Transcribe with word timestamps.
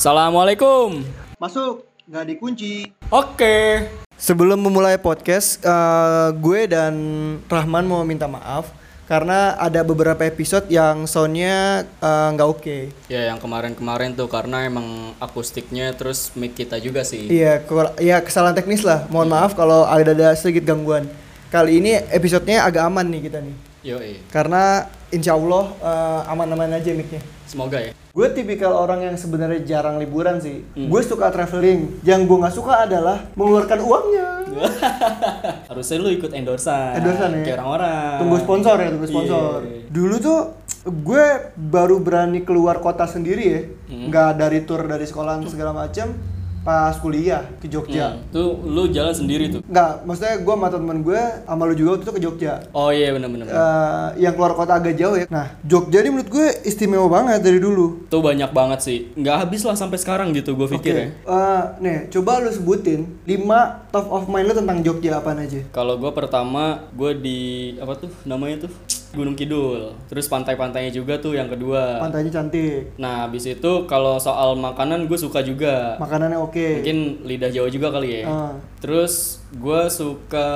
Assalamualaikum. 0.00 1.04
Masuk, 1.36 1.84
nggak 2.08 2.24
dikunci. 2.32 2.88
Oke. 3.12 3.84
Sebelum 4.16 4.56
memulai 4.56 4.96
podcast, 4.96 5.60
eh, 5.60 6.28
gue 6.40 6.64
dan 6.64 6.96
Rahman 7.44 7.84
mau 7.84 8.00
minta 8.00 8.24
maaf 8.24 8.72
karena 9.04 9.60
ada 9.60 9.84
beberapa 9.84 10.24
episode 10.24 10.72
yang 10.72 11.04
soundnya 11.04 11.84
eh, 11.84 12.28
nggak 12.32 12.48
oke. 12.48 12.78
Ya 13.12 13.28
yang 13.28 13.36
kemarin-kemarin 13.44 14.16
tuh 14.16 14.24
karena 14.32 14.64
emang 14.64 15.12
akustiknya 15.20 15.92
terus 15.92 16.32
mic 16.32 16.56
kita 16.56 16.80
juga 16.80 17.04
sih. 17.04 17.28
Iya, 17.28 17.60
kekual- 17.60 18.00
ya 18.00 18.24
kesalahan 18.24 18.56
teknis 18.56 18.80
lah. 18.80 19.04
Mohon 19.12 19.36
maaf 19.36 19.52
kalau 19.52 19.84
ada 19.84 20.16
ada 20.16 20.32
sedikit 20.32 20.64
gangguan. 20.72 21.12
Kali 21.52 21.76
ini 21.76 22.00
episodenya 22.08 22.64
agak 22.64 22.88
aman 22.88 23.04
nih 23.04 23.28
kita 23.28 23.44
nih, 23.44 23.52
Yoi. 23.80 24.20
karena 24.28 24.84
insya 25.08 25.34
Allah 25.34 25.64
eh, 25.80 26.20
aman-aman 26.30 26.70
aja 26.72 26.92
micnya. 26.92 27.18
Semoga 27.48 27.80
ya. 27.80 27.90
Gue 28.10 28.26
tipikal 28.30 28.70
orang 28.70 29.02
yang 29.02 29.16
sebenarnya 29.16 29.62
jarang 29.64 29.98
liburan 29.98 30.38
sih. 30.38 30.62
Gue 30.76 31.02
suka 31.02 31.30
traveling. 31.30 31.98
Yang 32.02 32.20
gue 32.26 32.36
nggak 32.38 32.54
suka 32.54 32.86
adalah 32.86 33.26
mengeluarkan 33.34 33.78
uangnya. 33.80 34.28
Harusnya 35.70 35.96
lu 35.98 36.10
ikut 36.10 36.30
endorsan. 36.30 36.98
Endorsan 37.00 37.30
ya? 37.38 37.42
Kayak 37.42 37.56
orang-orang. 37.58 38.16
Tunggu 38.22 38.36
sponsor 38.38 38.76
ya, 38.76 38.88
tunggu 38.90 39.08
sponsor. 39.08 39.56
Iya. 39.62 39.82
Dulu 39.88 40.14
tuh 40.18 40.38
gue 40.80 41.26
baru 41.54 41.96
berani 41.98 42.40
keluar 42.40 42.78
kota 42.78 43.04
sendiri 43.04 43.44
ya, 43.44 43.62
Hmm. 43.90 44.08
nggak 44.08 44.30
dari 44.38 44.58
tour 44.62 44.86
dari 44.86 45.04
sekolahan 45.04 45.42
segala 45.44 45.74
macam 45.74 46.14
pas 46.60 46.92
kuliah 47.00 47.48
ke 47.56 47.66
Jogja. 47.66 48.16
Hmm. 48.16 48.28
Tuh 48.32 48.60
lu 48.68 48.92
jalan 48.92 49.14
sendiri 49.16 49.48
tuh. 49.48 49.64
Nggak, 49.64 50.04
maksudnya 50.04 50.34
gue 50.44 50.54
sama 50.54 50.68
temen 50.68 50.98
gue 51.00 51.22
sama 51.48 51.62
lu 51.64 51.74
juga 51.74 51.88
waktu 51.96 52.04
itu 52.04 52.12
ke 52.12 52.22
Jogja. 52.22 52.52
Oh 52.76 52.92
iya 52.92 53.16
bener-bener. 53.16 53.48
Eh, 53.48 54.08
yang 54.28 54.36
keluar 54.36 54.52
kota 54.52 54.76
agak 54.76 54.94
jauh 54.96 55.16
ya. 55.16 55.24
Nah, 55.32 55.56
Jogja 55.64 56.04
ini 56.04 56.10
menurut 56.12 56.28
gue 56.28 56.48
istimewa 56.68 57.08
banget 57.08 57.40
dari 57.40 57.58
dulu. 57.58 58.04
Tuh 58.12 58.20
banyak 58.20 58.52
banget 58.52 58.80
sih. 58.84 58.98
Nggak 59.16 59.36
habis 59.48 59.64
lah 59.64 59.76
sampai 59.76 59.96
sekarang 59.96 60.36
gitu 60.36 60.52
gue 60.52 60.68
pikir 60.76 60.94
ya. 60.94 61.06
Eh, 61.08 61.62
nih, 61.80 61.98
coba 62.12 62.44
lu 62.44 62.52
sebutin 62.52 63.08
5 63.24 63.88
top 63.88 64.06
of 64.12 64.28
mind 64.28 64.52
lu 64.52 64.54
tentang 64.54 64.78
Jogja 64.84 65.16
apaan 65.16 65.40
aja? 65.40 65.64
Kalau 65.72 65.96
gue 65.96 66.12
pertama 66.12 66.84
gue 66.92 67.12
di 67.16 67.40
apa 67.80 67.96
tuh 67.96 68.12
namanya 68.28 68.68
tuh 68.68 68.72
Gunung 69.10 69.34
Kidul. 69.34 69.90
Terus 70.06 70.30
pantai-pantainya 70.30 70.94
juga 70.94 71.18
tuh 71.18 71.34
yang 71.34 71.50
kedua. 71.50 71.98
Pantainya 71.98 72.30
cantik, 72.30 72.94
Nah 72.94 73.26
habis 73.26 73.42
itu 73.46 73.72
kalau 73.90 74.16
soal 74.22 74.54
makanan 74.54 75.10
gue 75.10 75.18
suka 75.18 75.42
juga. 75.42 75.98
makanannya 75.98 76.38
oke. 76.38 76.82
Mungkin 76.82 77.26
lidah 77.26 77.50
Jawa 77.50 77.68
juga 77.68 77.90
kali 77.90 78.22
ya. 78.22 78.30
Ah. 78.30 78.52
Terus 78.80 79.38
gue 79.50 79.82
suka 79.88 80.48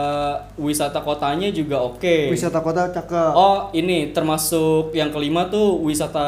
wisata 0.56 0.96
kotanya 0.98 1.48
juga 1.50 1.76
oke. 1.78 2.32
Wisata 2.32 2.58
kota 2.58 2.88
cakep. 2.88 3.32
Oh 3.32 3.68
ini 3.70 4.10
termasuk 4.10 4.90
yang 4.90 5.10
kelima 5.10 5.44
tuh 5.46 5.76
wisata 5.78 6.24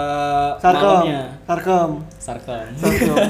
Sarkem. 0.58 0.76
malamnya. 0.76 1.22
Sarkem. 1.42 1.90
Sarkem. 2.18 2.66
Sarkem. 2.76 3.16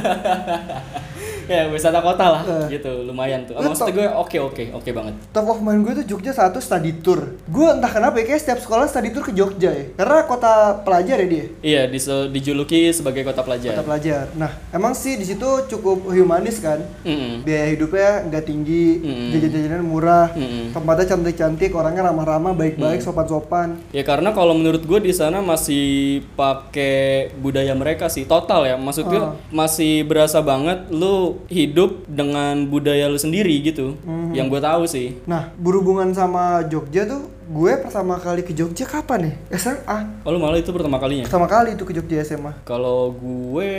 ya 1.47 1.71
wisata 1.71 2.03
kota 2.03 2.27
lah 2.29 2.43
Eh. 2.43 2.75
gitu 2.75 3.07
lumayan 3.07 3.47
tuh. 3.47 3.55
Maksudnya 3.55 3.95
gue 3.95 4.07
oke 4.11 4.37
oke 4.43 4.65
oke 4.75 4.91
banget. 4.91 5.15
Top 5.31 5.47
of 5.47 5.61
mind 5.61 5.83
gue 5.83 6.03
tuh 6.03 6.07
Jogja 6.09 6.33
satu 6.33 6.59
study 6.59 6.99
tour. 6.99 7.39
Gue 7.47 7.69
entah 7.69 7.87
kenapa 7.87 8.19
ya, 8.19 8.27
kayak 8.27 8.41
setiap 8.41 8.59
sekolah 8.59 8.87
study 8.87 9.11
tour 9.11 9.23
ke 9.23 9.31
Jogja 9.31 9.71
ya. 9.71 9.85
Karena 9.95 10.27
kota 10.27 10.53
pelajar 10.83 11.23
ya 11.23 11.29
dia. 11.29 11.45
Iya 11.63 11.83
dis- 11.87 12.11
dijuluki 12.33 12.91
sebagai 12.91 13.23
kota 13.23 13.43
pelajar. 13.43 13.79
Kota 13.79 13.85
pelajar. 13.85 14.25
Nah, 14.35 14.51
emang 14.71 14.91
sih 14.93 15.15
di 15.15 15.23
situ 15.23 15.47
cukup 15.69 16.09
humanis 16.09 16.59
kan. 16.59 16.83
Mm-mm. 17.05 17.47
Biaya 17.47 17.67
hidupnya 17.69 18.27
nggak 18.27 18.45
tinggi, 18.45 18.56
Mm-mm. 18.63 19.29
jajan-jajanan 19.33 19.83
murah, 19.83 20.33
Mm-mm. 20.33 20.73
tempatnya 20.73 21.05
cantik-cantik, 21.07 21.75
orangnya 21.75 22.07
ramah-ramah, 22.07 22.53
baik-baik, 22.53 23.03
sopan-sopan. 23.03 23.77
Ya 23.91 24.01
karena 24.01 24.31
kalau 24.31 24.55
menurut 24.55 24.81
gue 24.81 25.01
di 25.03 25.13
sana 25.13 25.41
masih 25.41 26.23
pakai 26.33 27.29
budaya 27.35 27.73
mereka 27.73 28.07
sih 28.07 28.25
total 28.25 28.65
ya. 28.65 28.77
Maksud 28.77 29.05
gue 29.05 29.19
Ah. 29.19 29.35
masih 29.51 30.05
berasa 30.05 30.39
banget 30.39 30.87
lu 30.89 31.43
hidup 31.47 32.07
dengan 32.07 32.65
budaya 32.65 33.09
lu 33.09 33.17
sendiri 33.17 33.59
gitu. 33.61 33.99
Mhm. 34.01 34.33
Yang 34.33 34.47
gue 34.49 34.61
tahu 34.63 34.83
sih. 34.87 35.09
Nah, 35.25 35.51
berhubungan 35.57 36.13
sama 36.13 36.63
Jogja 36.65 37.05
tuh, 37.05 37.27
gue 37.47 37.73
pertama 37.79 38.19
kali 38.19 38.43
ke 38.43 38.51
Jogja 38.51 38.83
kapan 38.83 39.31
nih? 39.31 39.35
SMA. 39.55 40.27
Oh 40.27 40.35
lu 40.35 40.43
malah 40.43 40.59
itu 40.59 40.75
pertama 40.75 40.99
kalinya. 40.99 41.31
Pertama 41.31 41.47
kali 41.47 41.79
itu 41.79 41.87
ke 41.87 41.95
Jogja 41.95 42.27
SMA. 42.27 42.51
Kalau 42.67 43.15
gue 43.15 43.75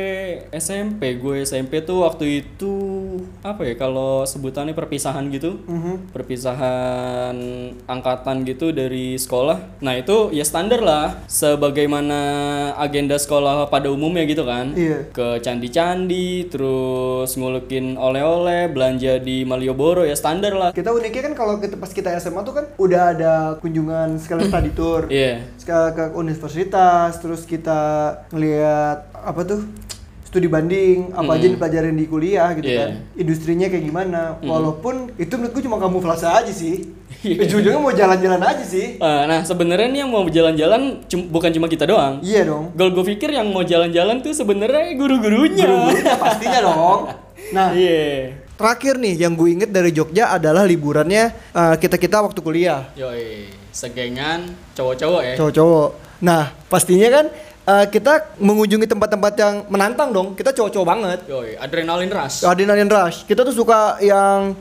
SMP, 0.55 1.19
gue 1.19 1.43
SMP 1.43 1.83
tuh 1.83 2.07
waktu 2.07 2.47
itu 2.47 2.73
apa 3.43 3.67
ya? 3.67 3.75
Kalau 3.75 4.23
sebutannya 4.23 4.71
perpisahan 4.71 5.27
gitu, 5.35 5.59
Mhm. 5.67 6.15
perpisahan 6.15 7.35
angkatan 7.83 8.47
gitu 8.47 8.71
dari 8.71 9.19
sekolah. 9.19 9.83
Nah 9.83 9.99
itu 9.99 10.31
ya 10.31 10.47
standar 10.47 10.79
lah, 10.79 11.19
sebagaimana 11.27 12.19
agenda 12.79 13.19
sekolah 13.19 13.67
pada 13.67 13.91
umumnya 13.91 14.23
gitu 14.23 14.47
kan. 14.47 14.71
Iya. 14.79 15.11
Ke 15.11 15.43
candi-candi, 15.43 16.47
terus 16.47 17.35
ngulukin 17.35 17.99
oleh-oleh, 17.99 18.71
belanja 18.71 19.19
di 19.19 19.43
Malioboro 19.43 20.07
ya 20.07 20.15
standar 20.15 20.55
lah. 20.55 20.69
Kita 20.71 20.95
uniknya 20.95 21.27
kan 21.27 21.33
kalau 21.35 21.59
kita 21.59 21.75
pas 21.75 21.91
kita 21.91 22.15
SMA 22.15 22.47
tuh 22.47 22.55
kan 22.55 22.65
udah 22.79 23.03
ada 23.11 23.33
kunjungan 23.57 24.15
sekalian 24.15 24.47
study 24.51 24.71
tour. 24.71 25.05
Iya. 25.07 25.43
ke, 25.59 25.77
ke 25.91 26.03
universitas 26.13 27.17
terus 27.17 27.43
kita 27.43 27.79
ngelihat 28.29 28.97
apa 29.13 29.41
tuh 29.43 29.61
studi 30.23 30.45
banding 30.45 31.11
apa 31.11 31.33
aja 31.33 31.43
yang 31.45 31.55
dipelajarin 31.55 31.93
di 31.93 32.05
kuliah 32.05 32.51
gitu 32.53 32.67
Iya. 32.67 32.79
kan 32.81 32.89
industrinya 33.15 33.67
kayak 33.67 33.79
gimana 33.81 34.21
walaupun 34.41 35.11
itu 35.15 35.33
menurutku 35.33 35.59
cuma 35.61 35.75
kamuflase 35.77 36.23
aja 36.25 36.51
sih 36.53 36.83
ujung-ujungnya 37.17 37.79
mau 37.79 37.91
jalan-jalan 37.91 38.41
aja 38.41 38.59
sih 38.61 38.95
Eh, 38.97 39.21
nah 39.23 39.39
sebenarnya 39.41 39.87
nih 39.87 39.99
yang 39.99 40.11
mau 40.11 40.23
jalan-jalan 40.23 40.81
cum- 41.05 41.27
bukan 41.27 41.49
cuma 41.49 41.65
kita 41.65 41.83
doang. 41.83 42.19
iya 42.21 42.43
dong 42.43 42.71
Gol 42.73 42.91
gue 42.91 43.05
pikir 43.09 43.29
yang 43.29 43.47
mau 43.49 43.63
jalan-jalan 43.63 44.19
tuh 44.19 44.31
sebenarnya 44.31 44.93
guru-gurunya. 44.93 45.63
Guru-gurunya 45.63 46.15
pastinya 46.17 46.59
dong 46.61 46.99
nah 47.55 47.71
Iya. 47.71 48.35
Terakhir 48.57 48.97
nih 48.97 49.15
yang 49.19 49.33
gue 49.33 49.49
inget 49.53 49.69
dari 49.69 49.89
Jogja 49.89 50.33
adalah 50.33 50.65
liburannya 50.65 51.29
kita 51.77 51.95
kita 51.95 52.19
waktu 52.19 52.39
kuliah 52.41 52.89
Yoi, 52.93 53.53
segengan 53.69 54.43
cowok-cowok 54.73 55.21
ya. 55.23 55.33
cowok-cowok 55.37 55.89
nah 56.17 56.49
pastinya 56.65 57.09
kan 57.13 57.25
eh, 57.63 57.85
kita 57.87 58.13
mengunjungi 58.37 58.89
tempat-tempat 58.89 59.33
yang 59.35 59.55
menantang 59.67 60.09
dong 60.09 60.33
kita 60.33 60.49
cowok-cowok 60.51 60.87
banget 60.87 61.19
Yoi, 61.25 61.53
adrenalin 61.55 62.09
rush. 62.09 62.41
Adrenaline 62.41 62.89
Rush. 62.89 63.17
Kita 63.23 63.41
tuh 63.41 63.53
suka 63.53 64.01
yang 64.01 64.57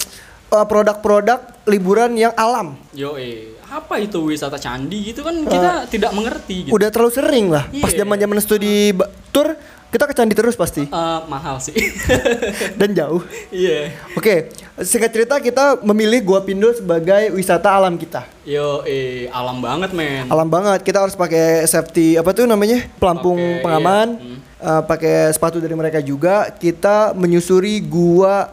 uh, 0.48 0.66
produk-produk 0.66 1.40
liburan 1.64 2.14
yang 2.14 2.30
alam. 2.34 2.76
Yoi, 2.92 3.56
apa 3.66 3.98
itu 3.98 4.20
wisata 4.22 4.56
candi 4.56 5.10
gitu 5.10 5.20
kan 5.20 5.34
kita 5.42 5.72
tidak 5.88 6.10
mengerti 6.12 6.68
gitu. 6.68 6.74
Udah 6.74 6.88
terlalu 6.88 7.12
sering 7.12 7.46
lah. 7.48 7.64
Pas 7.80 7.90
Iya. 7.90 8.04
zaman-zaman 8.04 8.38
studi 8.38 8.94
tour 9.30 9.56
kita 9.86 10.04
ke 10.04 10.12
candi 10.12 10.34
terus 10.34 10.54
pasti 10.54 10.84
Eh, 10.84 11.20
mahal 11.24 11.56
sih. 11.56 11.72
dan 12.78 12.90
jauh. 12.90 13.22
Iya. 13.48 13.94
Oke, 14.12 14.50
singkat 14.80 15.10
cerita 15.10 15.38
kita 15.38 15.78
memilih 15.80 16.20
Gua 16.22 16.40
Pindul 16.40 16.72
sebagai 16.72 17.30
wisata 17.30 17.70
alam 17.70 17.94
kita. 17.94 18.26
Yoi, 18.44 19.26
alam 19.28 19.58
banget 19.58 19.90
men. 19.90 20.26
Alam 20.26 20.46
banget. 20.46 20.82
Kita 20.82 21.00
harus 21.00 21.14
pakai 21.14 21.64
safety 21.64 22.14
apa 22.14 22.30
tuh 22.30 22.44
namanya? 22.44 22.84
Pelampung 22.96 23.38
Pakai, 23.38 23.62
pengaman. 23.62 24.08
iya. 24.12 24.24
Hmm. 24.26 24.38
Uh, 24.56 24.82
pakai 24.82 25.30
sepatu 25.30 25.60
dari 25.60 25.72
mereka 25.72 26.00
juga. 26.00 26.48
Kita 26.50 27.12
menyusuri 27.12 27.78
Gua 27.80 28.48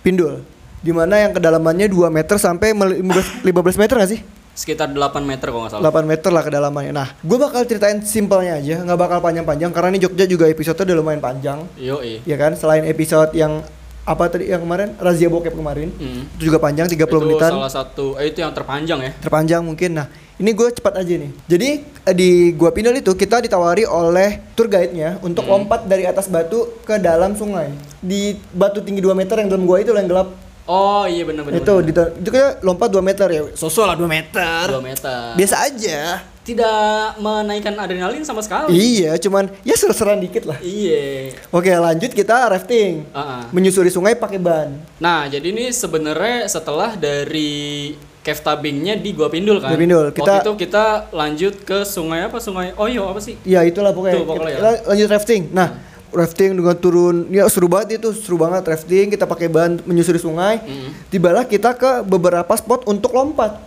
Pindul. 0.00 0.40
Di 0.78 0.94
mana 0.94 1.18
yang 1.18 1.34
kedalamannya 1.34 1.90
2 1.90 2.06
meter 2.08 2.38
sampai 2.38 2.70
15 2.70 3.42
15 3.42 3.80
meter 3.82 3.94
gak 3.98 4.10
sih? 4.14 4.20
Sekitar 4.58 4.90
8 4.90 5.22
meter 5.22 5.46
kalau 5.46 5.62
nggak 5.62 5.78
salah. 5.78 5.86
8 5.86 6.02
meter 6.02 6.30
lah 6.34 6.42
kedalamannya. 6.42 6.90
Nah, 6.90 7.14
gue 7.16 7.38
bakal 7.38 7.62
ceritain 7.62 8.02
simpelnya 8.02 8.58
aja, 8.58 8.82
nggak 8.82 8.98
bakal 8.98 9.18
panjang-panjang 9.22 9.70
karena 9.70 9.88
ini 9.88 10.00
Jogja 10.02 10.26
juga 10.26 10.50
episode 10.50 10.74
udah 10.76 10.96
lumayan 10.98 11.22
panjang, 11.22 11.62
Yoi. 11.78 12.26
ya 12.26 12.34
kan? 12.34 12.58
Selain 12.58 12.82
episode 12.82 13.30
yang 13.32 13.62
apa 14.02 14.24
tadi 14.26 14.48
yang 14.48 14.58
kemarin 14.58 14.98
razia 14.98 15.28
bokep 15.28 15.52
kemarin, 15.52 15.92
Hmm. 15.92 16.26
itu 16.34 16.42
juga 16.44 16.58
panjang 16.58 16.90
30 16.90 16.98
Itu 16.98 17.22
menitan, 17.22 17.52
salah 17.54 17.70
satu, 17.70 18.16
eh 18.16 18.26
itu 18.26 18.40
yang 18.40 18.50
terpanjang 18.50 18.98
ya. 18.98 19.12
terpanjang 19.20 19.60
mungkin. 19.60 19.94
Nah, 19.94 20.06
ini 20.34 20.50
gue 20.50 20.68
cepat 20.72 20.96
aja 20.96 21.14
nih. 21.14 21.30
Jadi 21.44 21.68
eh, 22.02 22.14
di 22.16 22.30
Gua 22.50 22.72
Pindul 22.72 22.96
itu 22.96 23.12
kita 23.12 23.38
ditawari 23.38 23.84
oleh 23.84 24.42
tour 24.56 24.66
guide-nya 24.66 25.20
untuk 25.20 25.44
Hmm. 25.44 25.54
lompat 25.54 25.84
dari 25.84 26.02
atas 26.02 26.26
batu 26.26 26.82
ke 26.82 26.98
dalam 26.98 27.36
sungai. 27.36 27.70
Di 28.00 28.34
batu 28.50 28.80
tinggi 28.80 28.98
2 28.98 29.12
meter 29.12 29.38
yang 29.38 29.52
dalam 29.52 29.62
gua 29.62 29.78
itu 29.78 29.92
yang 29.92 30.08
gelap. 30.08 30.47
Oh 30.68 31.08
iya 31.08 31.24
benar-benar. 31.24 31.64
itu 31.64 31.74
di, 31.80 31.92
itu 31.96 32.28
kayak 32.28 32.60
lompat 32.60 32.92
2 32.92 33.00
meter 33.00 33.28
ya. 33.32 33.42
Sosok 33.56 33.88
lah 33.88 33.96
2 33.96 34.04
meter. 34.04 34.62
2 34.68 34.84
meter. 34.84 35.32
Biasa 35.32 35.56
aja. 35.64 36.20
Tidak 36.44 37.20
menaikkan 37.20 37.72
adrenalin 37.76 38.20
sama 38.20 38.44
sekali. 38.44 38.72
Iya, 38.72 39.16
cuman 39.16 39.48
ya 39.64 39.76
seru-seruan 39.76 40.20
dikit 40.20 40.44
lah. 40.44 40.60
Iya. 40.60 41.32
Oke, 41.48 41.72
lanjut 41.72 42.12
kita 42.12 42.52
rafting. 42.52 43.08
Ah. 43.16 43.48
Menyusuri 43.48 43.88
sungai 43.88 44.12
pakai 44.12 44.36
ban. 44.36 44.76
Nah, 45.00 45.24
jadi 45.28 45.44
ini 45.48 45.72
sebenarnya 45.72 46.48
setelah 46.48 46.96
dari 46.96 47.92
cave 48.20 48.40
tubingnya 48.44 48.96
di 49.00 49.16
Gua 49.16 49.32
Pindul 49.32 49.60
kan. 49.60 49.72
Gua 49.72 49.80
Pindul, 49.80 50.04
Waktu 50.12 50.20
kita- 50.20 50.40
itu 50.44 50.52
kita 50.68 50.84
lanjut 51.16 51.54
ke 51.64 51.78
sungai 51.84 52.28
apa? 52.28 52.36
Sungai 52.40 52.76
Oyo 52.76 53.08
apa 53.08 53.20
sih? 53.24 53.40
Ya 53.44 53.64
itulah 53.64 53.96
pokoknya. 53.96 54.20
Tuh, 54.20 54.24
pokoknya 54.28 54.56
kita, 54.56 54.68
ya. 54.72 54.80
lanjut 54.84 55.08
rafting. 55.08 55.42
Nah, 55.52 55.68
rafting 56.10 56.56
dengan 56.56 56.76
turun, 56.76 57.28
ya 57.28 57.44
seru 57.48 57.68
banget 57.68 58.00
itu, 58.00 58.12
seru 58.16 58.36
banget 58.36 58.64
rafting. 58.64 59.12
Kita 59.12 59.24
pakai 59.24 59.48
ban 59.48 59.78
menyusuri 59.84 60.18
sungai. 60.18 60.60
Mm. 60.62 60.90
Tibalah 61.08 61.44
kita 61.44 61.74
ke 61.74 62.04
beberapa 62.04 62.50
spot 62.56 62.88
untuk 62.88 63.12
lompat. 63.12 63.58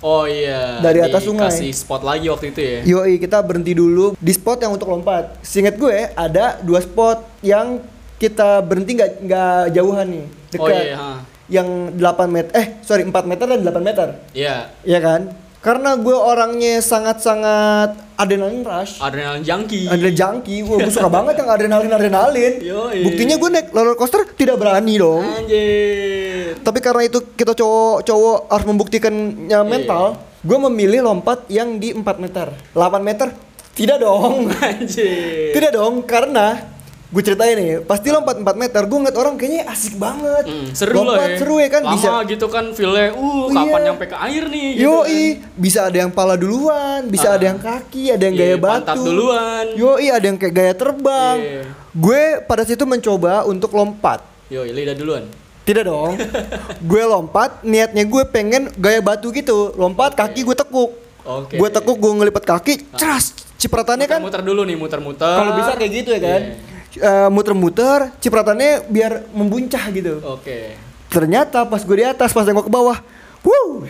Oh 0.00 0.24
iya. 0.24 0.80
Dari 0.80 1.04
atas 1.04 1.28
sungai. 1.28 1.52
Dikasih 1.52 1.70
spot 1.76 2.00
lagi 2.00 2.26
waktu 2.32 2.56
itu 2.56 2.60
ya. 2.60 2.78
Yoi, 2.88 3.20
kita 3.20 3.44
berhenti 3.44 3.76
dulu 3.76 4.16
di 4.16 4.32
spot 4.32 4.64
yang 4.64 4.72
untuk 4.72 4.88
lompat. 4.88 5.36
Seingat 5.44 5.76
gue 5.76 6.08
ada 6.16 6.56
dua 6.64 6.80
spot 6.80 7.20
yang 7.44 7.84
kita 8.16 8.60
berhenti 8.60 9.00
nggak 9.00 9.10
nggak 9.24 9.62
jauhan 9.72 10.06
nih 10.12 10.24
dekat 10.52 10.60
Oh 10.60 10.68
iya, 10.68 10.96
ha. 11.00 11.10
yang 11.48 11.68
8 11.96 12.28
meter 12.28 12.52
eh 12.52 12.66
sorry 12.84 13.02
4 13.08 13.16
meter 13.24 13.48
dan 13.48 13.60
8 13.64 13.80
meter 13.80 14.08
Iya. 14.36 14.68
ya 14.84 14.98
kan 15.00 15.32
karena 15.60 15.92
gue 15.92 16.16
orangnya 16.16 16.80
sangat-sangat 16.80 17.92
adrenalin 18.16 18.64
rush 18.64 18.96
Adrenalin 18.96 19.44
junkie. 19.44 19.84
adrenalin 19.84 20.16
junkie 20.16 20.60
gue 20.64 20.88
suka 20.88 21.12
banget 21.12 21.36
yang 21.36 21.48
adrenalin 21.48 21.92
adrenalin 21.92 22.52
Yoi. 22.58 23.04
buktinya 23.04 23.36
gue 23.36 23.48
naik 23.50 23.68
roller 23.68 23.92
coaster 23.92 24.24
tidak 24.32 24.56
berani 24.56 24.96
dong 24.96 25.20
Anjir. 25.20 26.56
tapi 26.64 26.80
karena 26.80 27.04
itu 27.04 27.20
kita 27.36 27.52
cowok-cowok 27.52 28.38
harus 28.48 28.66
membuktikannya 28.66 29.60
mental 29.62 30.04
gue 30.40 30.58
memilih 30.64 31.04
lompat 31.04 31.44
yang 31.52 31.76
di 31.76 31.92
4 31.92 32.00
meter 32.16 32.56
8 32.72 32.80
meter 33.04 33.28
tidak 33.76 34.00
dong 34.00 34.48
Anjir. 34.64 35.52
tidak 35.52 35.76
dong 35.76 36.00
karena 36.02 36.69
gue 37.10 37.22
ceritain 37.24 37.52
nih 37.52 37.82
pasti 37.82 38.06
lompat 38.08 38.38
4 38.38 38.46
meter 38.54 38.82
gue 38.82 38.94
ngeliat 38.96 39.18
orang 39.18 39.34
kayaknya 39.34 39.66
asik 39.66 39.94
banget 39.96 40.46
Hmm, 40.46 40.70
seru 40.70 40.94
lompat 40.96 41.10
lah 41.12 41.26
ya. 41.26 41.36
seru 41.36 41.56
ya 41.56 41.68
kan 41.68 41.82
Lama 41.82 41.92
bisa 41.92 42.10
gitu 42.24 42.46
kan 42.46 42.64
feel-nya, 42.70 43.10
uh 43.12 43.44
kapan 43.48 43.66
Iya. 43.72 43.78
nyampe 43.84 44.04
ke 44.06 44.16
air 44.20 44.44
nih 44.46 44.68
gitu 44.72 44.84
Yoi, 44.86 45.22
kan. 45.34 45.58
bisa 45.58 45.80
ada 45.84 45.98
yang 45.98 46.10
pala 46.10 46.34
duluan, 46.34 47.00
bisa 47.04 47.26
Ah. 47.26 47.34
ada 47.34 47.44
yang 47.44 47.58
kaki, 47.58 48.02
ada 48.08 48.22
yang 48.24 48.36
Iya, 48.36 48.42
gaya 48.46 48.56
pantat 48.56 48.94
batu. 48.94 49.02
duluan. 49.04 49.64
Yoi, 49.74 50.06
ada 50.08 50.22
yang 50.24 50.38
kayak 50.38 50.54
gaya 50.54 50.72
terbang. 50.72 51.36
Iya. 51.36 51.62
Gue 51.92 52.22
pada 52.40 52.62
situ 52.62 52.84
mencoba 52.84 53.42
untuk 53.44 53.70
lompat. 53.70 54.22
Yo, 54.46 54.62
lidah 54.62 54.94
duluan. 54.94 55.26
Tidak 55.60 55.82
dong. 55.84 56.14
gue 56.90 57.02
lompat, 57.04 57.58
niatnya 57.62 58.02
gue 58.02 58.22
pengen 58.24 58.70
gaya 58.76 58.98
batu 59.00 59.30
gitu. 59.30 59.74
Lompat, 59.74 60.14
kaki 60.14 60.40
gue 60.40 60.54
tekuk. 60.56 60.90
Oke. 61.20 61.54
Gue 61.54 61.68
tekuk, 61.68 61.96
gue 61.96 62.12
ngelipat 62.16 62.44
kaki, 62.44 62.86
ceras. 62.94 63.34
Cipratannya 63.56 64.06
kan 64.06 64.22
Muter 64.22 64.40
dulu 64.40 64.62
nih, 64.62 64.72
muter-muter. 64.72 65.26
kalau 65.36 65.52
bisa 65.52 65.74
kayak 65.74 65.92
gitu 65.92 66.10
ya 66.12 66.22
kan. 66.22 66.42
Iya. 66.48 66.69
Eh, 66.90 67.28
muter-muter, 67.30 68.10
cipratannya 68.18 68.82
biar 68.90 69.30
membuncah 69.30 69.84
gitu. 69.94 70.18
Oke. 70.26 70.74
Ternyata 71.06 71.62
pas 71.62 71.78
gue 71.78 71.96
di 71.96 72.02
atas, 72.02 72.34
pas 72.34 72.42
nengok 72.42 72.66
ke 72.66 72.72
bawah, 72.72 72.98
wuh, 73.42 73.86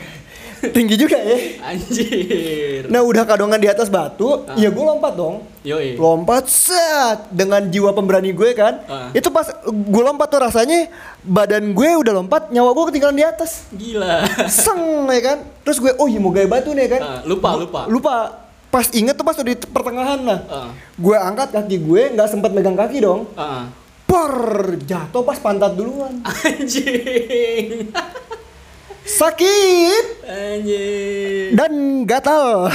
tinggi 0.68 1.00
juga 1.00 1.16
ya. 1.16 1.64
Anjir. 1.64 2.92
Nah 2.92 3.00
udah 3.00 3.24
kadongan 3.24 3.56
di 3.56 3.68
atas 3.68 3.88
batu, 3.88 4.44
Ah. 4.44 4.52
ya 4.52 4.68
gue 4.68 4.84
lompat 4.84 5.16
dong. 5.16 5.44
Yoi. 5.64 5.96
Lompat 5.96 6.48
set 6.48 7.28
dengan 7.28 7.64
jiwa 7.64 7.92
pemberani 7.92 8.32
gue 8.32 8.52
kan. 8.52 8.84
Ah. 8.84 9.08
Itu 9.12 9.28
pas 9.28 9.48
gue 9.64 10.02
lompat 10.04 10.28
tuh 10.28 10.40
rasanya 10.40 10.88
badan 11.20 11.72
gue 11.72 11.88
udah 12.00 12.12
lompat, 12.12 12.48
nyawa 12.48 12.72
gue 12.72 12.84
ketinggalan 12.88 13.16
di 13.16 13.24
atas. 13.24 13.68
Gila. 13.72 14.28
Seng 14.44 15.08
ya 15.08 15.20
kan. 15.20 15.38
Terus 15.64 15.76
gue 15.78 15.92
oh 15.96 16.04
iya 16.04 16.20
mau 16.20 16.32
gaya 16.32 16.48
batu 16.48 16.72
nih 16.72 16.88
kan. 16.88 17.00
Ah, 17.00 17.20
lupa, 17.24 17.56
lupa. 17.56 17.80
Lupa. 17.84 18.16
Pas 18.70 18.86
inget 18.94 19.12
tuh 19.12 19.26
pas 19.26 19.34
udah 19.34 19.46
di 19.46 19.58
pertengahan 19.58 20.20
lah. 20.22 20.40
Ah. 20.46 20.70
Gue 20.94 21.18
angkat 21.18 21.50
kaki 21.50 21.76
gue 21.76 22.02
nggak 22.14 22.28
sempat 22.30 22.54
megang 22.54 22.78
kaki 22.78 23.02
dong. 23.02 23.26
Ah. 23.34 23.66
Por 24.06 24.34
jatuh 24.80 25.22
pas 25.22 25.38
pantat 25.38 25.74
duluan. 25.74 26.22
Anjing. 26.22 27.90
Sakit 29.02 30.04
Anjing. 30.22 31.50
dan 31.52 31.72
gatal. 32.06 32.70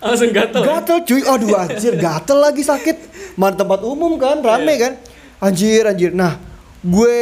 Langsung 0.00 0.32
gatel. 0.32 0.60
Gatel 0.64 0.98
cuy, 1.04 1.20
aduh 1.24 1.56
anjir 1.56 1.92
gatel 1.96 2.38
lagi 2.40 2.64
sakit. 2.64 2.96
Mana 3.36 3.52
tempat 3.52 3.84
umum 3.84 4.16
kan, 4.16 4.40
rame 4.40 4.72
Iya. 4.72 4.80
kan. 4.80 4.92
Anjir 5.40 5.84
anjir. 5.84 6.12
Nah, 6.12 6.40
gue 6.80 7.20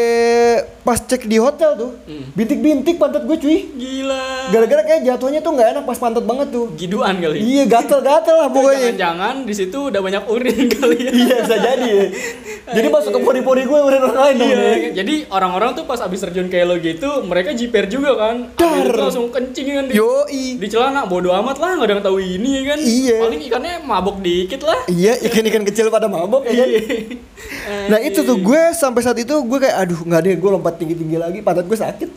pas 0.80 0.96
cek 0.96 1.25
di 1.25 1.36
hotel 1.36 1.75
tuh, 1.75 1.90
Hmm. 2.04 2.30
bintik-bintik 2.32 2.96
pantat 2.96 3.22
gue 3.22 3.36
cuy. 3.36 3.58
Gila. 3.70 4.48
Gara-gara 4.48 4.82
kayak 4.82 5.00
jatuhnya 5.04 5.38
tuh 5.38 5.52
nggak 5.52 5.69
enak 5.70 5.84
pas 5.84 5.96
pantat 5.96 6.22
banget 6.22 6.48
tuh. 6.48 6.72
Giduan 6.75 7.16
kali. 7.16 7.38
Iya 7.38 7.62
gatel-gatel 7.64 8.36
lah 8.36 8.48
pokoknya. 8.48 8.90
Jangan-jangan 8.90 9.34
di 9.42 9.54
situ 9.54 9.78
udah 9.84 10.00
banyak 10.00 10.25
urin 10.26 10.64
kali 10.75 10.96
ya. 10.98 11.10
iya 11.10 11.36
bisa 11.42 11.56
jadi. 11.56 11.88
ya. 11.88 12.06
Jadi 12.69 12.86
masuk 12.86 13.10
ke 13.10 13.20
pori-pori 13.20 13.62
gue 13.62 13.78
udah 13.78 13.98
orang 14.02 14.16
lain 14.19 14.34
dong. 14.36 14.50
Iya, 14.50 14.69
jadi 14.94 15.14
orang-orang 15.28 15.70
tuh 15.72 15.84
pas 15.84 15.98
abis 15.98 16.20
terjun 16.20 16.46
kayak 16.46 16.66
lo 16.66 16.76
gitu, 16.76 17.08
mereka 17.22 17.52
jiper 17.52 17.88
juga 17.88 18.12
kan. 18.14 18.36
Dar. 18.52 18.69
Abis 18.69 18.84
itu 18.84 19.00
langsung 19.00 19.26
kencing 19.28 19.66
kan 19.70 19.84
di, 19.88 19.94
Yoi. 19.94 20.44
di 20.56 20.66
celana, 20.66 21.04
bodo 21.04 21.32
amat 21.34 21.56
lah, 21.56 21.74
nggak 21.74 21.86
ada 21.86 21.94
yang 21.94 22.04
tahu 22.04 22.19
ini 22.19 22.52
kan. 22.64 22.78
Iya. 22.78 23.16
Paling 23.19 23.40
ikannya 23.42 23.74
mabok 23.81 24.20
dikit 24.20 24.60
lah. 24.62 24.84
Iya, 24.84 25.16
ikan-ikan 25.22 25.64
kecil 25.64 25.88
pada 25.88 26.06
mabok 26.06 26.44
ya 26.44 26.60
kan. 26.60 26.69
Nah 27.88 27.98
itu 27.98 28.20
tuh 28.20 28.36
gue 28.36 28.62
sampai 28.72 29.00
saat 29.00 29.16
itu 29.16 29.32
gue 29.32 29.58
kayak 29.58 29.76
aduh 29.78 30.00
nggak 30.02 30.20
deh 30.20 30.34
gue 30.36 30.50
lompat 30.50 30.74
tinggi-tinggi 30.78 31.19
lagi 31.19 31.38
pantat 31.42 31.66
gue 31.66 31.75
sakit. 31.75 32.10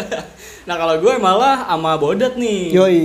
nah 0.68 0.74
kalau 0.74 0.96
gue 0.96 1.14
malah 1.18 1.66
sama 1.66 1.98
bodat 1.98 2.38
nih. 2.38 2.70
Yoi. 2.72 3.00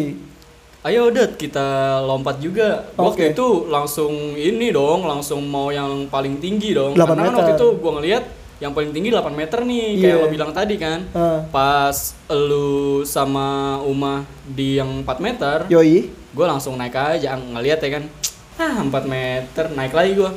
Ayo 0.81 1.13
Dot, 1.13 1.37
kita 1.37 2.01
lompat 2.01 2.41
juga. 2.41 2.89
Waktu 2.97 3.29
Oke. 3.29 3.33
itu 3.37 3.47
langsung 3.69 4.33
ini 4.33 4.73
dong, 4.73 5.05
langsung 5.05 5.45
mau 5.45 5.69
yang 5.69 6.09
paling 6.09 6.41
tinggi 6.41 6.73
dong. 6.73 6.97
8 6.97 7.05
Karena 7.05 7.21
kan 7.21 7.25
meter. 7.27 7.37
waktu 7.37 7.53
itu 7.53 7.67
gue 7.77 7.91
ngeliat 7.93 8.23
yang 8.57 8.71
paling 8.73 8.89
tinggi 8.89 9.09
8 9.09 9.29
meter 9.33 9.59
nih, 9.61 9.85
kayak 9.97 10.15
Iya. 10.17 10.21
lo 10.21 10.27
bilang 10.29 10.51
tadi 10.53 10.75
kan. 10.77 11.05
Ah. 11.13 11.45
Pas 11.49 11.97
lu 12.29 13.01
sama 13.05 13.77
Uma 13.85 14.25
di 14.41 14.81
yang 14.81 15.05
4 15.05 15.17
meter, 15.17 15.57
Yoi. 15.69 16.09
gue 16.09 16.45
langsung 16.45 16.73
naik 16.77 16.93
aja 16.93 17.37
ngeliat 17.37 17.77
ya 17.77 18.01
kan. 18.01 18.05
Ah, 18.57 18.77
4 18.77 19.05
meter, 19.05 19.73
naik 19.73 19.89
lagi 19.89 20.13
gue. 20.13 20.29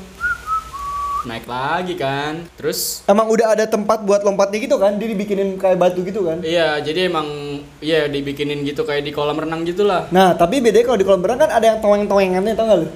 Naik 1.25 1.44
lagi 1.44 1.97
kan. 1.97 2.44
Terus 2.55 3.00
Emang 3.05 3.25
udah 3.26 3.53
ada 3.53 3.65
tempat 3.65 4.05
buat 4.05 4.21
lompatnya 4.21 4.61
gitu 4.61 4.76
kan? 4.76 5.00
Dia 5.00 5.09
dibikinin 5.09 5.56
kayak 5.56 5.76
batu 5.76 6.05
gitu 6.05 6.21
kan? 6.23 6.44
Iya, 6.44 6.79
jadi 6.79 7.09
emang 7.09 7.25
iya 7.81 8.05
dibikinin 8.06 8.61
gitu 8.62 8.85
kayak 8.85 9.03
di 9.03 9.11
kolam 9.11 9.35
renang 9.35 9.65
gitulah. 9.65 10.05
Nah, 10.11 10.37
tapi 10.37 10.61
bedanya 10.61 10.85
kalau 10.85 11.00
di 11.00 11.06
kolam 11.06 11.25
renang 11.25 11.41
kan 11.41 11.50
ada 11.50 11.67
yang 11.67 11.79
toeng-toengannya 11.81 12.53
tau 12.53 12.65
gak 12.67 12.79
lu? 12.79 12.87
Eh, 12.87 12.93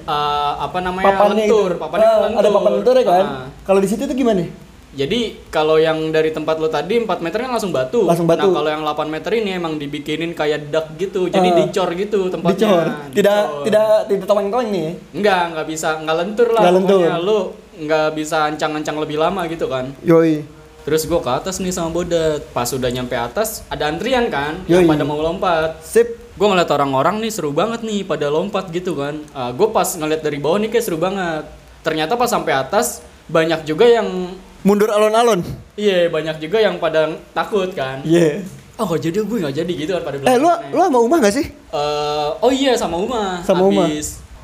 apa 0.55 0.77
namanya 0.79 1.05
Papannya 1.09 1.35
lentur, 1.41 1.71
gitu. 1.71 1.81
papannya 1.81 2.05
Ah, 2.07 2.17
lentur. 2.23 2.39
Ada 2.39 2.49
papan 2.51 2.71
lentur 2.71 2.95
ya 2.95 3.05
kan? 3.07 3.25
Ah. 3.25 3.45
Kalau 3.63 3.79
di 3.81 3.89
situ 3.89 4.03
tuh 4.05 4.13
gimana? 4.13 4.45
Jadi 4.89 5.19
kalau 5.49 5.77
yang 5.77 6.09
dari 6.09 6.29
tempat 6.29 6.57
lo 6.57 6.65
tadi 6.65 6.97
4 6.97 7.21
meter 7.21 7.37
kan 7.39 7.51
langsung 7.51 7.69
batu. 7.69 8.05
Langsung 8.05 8.25
batu. 8.25 8.41
Nah, 8.41 8.49
kalau 8.51 8.69
yang 8.69 8.81
8 8.83 9.05
meter 9.07 9.31
ini 9.31 9.53
emang 9.53 9.77
dibikinin 9.77 10.33
kayak 10.33 10.69
dak 10.69 10.97
gitu. 10.97 11.29
Jadi 11.29 11.45
Ah. 11.47 11.55
dicor 11.61 11.89
gitu 11.93 12.25
tempatnya. 12.27 12.57
Dicor. 12.57 12.85
Tidak 13.09 13.39
Dicor. 13.39 13.63
tidak 13.65 13.87
tidak 14.05 14.25
toeng-toeng 14.27 14.69
nih. 14.69 14.81
ya? 14.81 14.93
Enggak, 15.13 15.41
enggak 15.47 15.65
bisa, 15.67 15.89
enggak 15.95 16.17
lentur 16.19 16.47
lah 16.49 16.61
Nggak 16.61 16.75
lentur. 16.77 16.99
pokoknya. 17.01 17.17
Lu 17.21 17.39
enggak 17.79 18.13
bisa 18.13 18.51
ancang-ancang 18.51 18.99
lebih 18.99 19.17
lama 19.17 19.47
gitu 19.47 19.71
kan. 19.71 19.95
Yoi. 20.03 20.43
Terus 20.83 21.05
gua 21.07 21.19
ke 21.23 21.31
atas 21.31 21.59
nih 21.63 21.71
sama 21.71 21.89
Bodat. 21.91 22.43
Pas 22.51 22.67
udah 22.71 22.89
nyampe 22.91 23.15
atas, 23.15 23.63
ada 23.71 23.87
antrian 23.87 24.27
kan 24.27 24.59
yang 24.67 24.83
Yoi. 24.83 24.89
pada 24.91 25.03
mau 25.07 25.19
lompat. 25.19 25.79
Sip. 25.81 26.19
Gue 26.39 26.47
ngeliat 26.47 26.71
orang-orang 26.71 27.19
nih 27.19 27.35
seru 27.35 27.51
banget 27.51 27.83
nih 27.83 28.07
pada 28.07 28.31
lompat 28.31 28.71
gitu 28.71 28.95
kan. 28.95 29.19
gue 29.59 29.67
pas 29.75 29.83
ngeliat 29.83 30.23
dari 30.23 30.39
bawah 30.39 30.55
nih 30.63 30.71
kayak 30.71 30.85
seru 30.87 30.95
banget. 30.95 31.43
Ternyata 31.83 32.15
pas 32.15 32.31
sampai 32.31 32.55
atas 32.55 33.03
banyak 33.27 33.67
juga 33.67 33.83
yang 33.83 34.07
Mundur 34.59 34.91
alon-alon. 34.91 35.39
iya 35.79 36.11
banyak 36.11 36.43
juga 36.43 36.59
yang 36.59 36.79
pada 36.79 37.15
takut 37.31 37.71
kan. 37.75 38.03
Iya. 38.07 38.43
Oh 38.79 38.87
gak 38.87 39.11
jadi 39.11 39.19
gue 39.23 39.37
gak 39.43 39.55
jadi 39.59 39.71
gitu 39.71 39.91
kan 39.99 40.03
pada 40.07 40.15
Eh, 40.23 40.35
lu 40.39 40.47
lu 40.47 40.79
sama 40.79 40.99
Umah 41.03 41.17
gak 41.27 41.35
sih? 41.35 41.45
Eh, 41.51 42.29
oh 42.39 42.51
iya 42.51 42.71
sama 42.79 42.95
Uma. 42.95 43.43
Sama 43.43 43.67
Uma. 43.67 43.91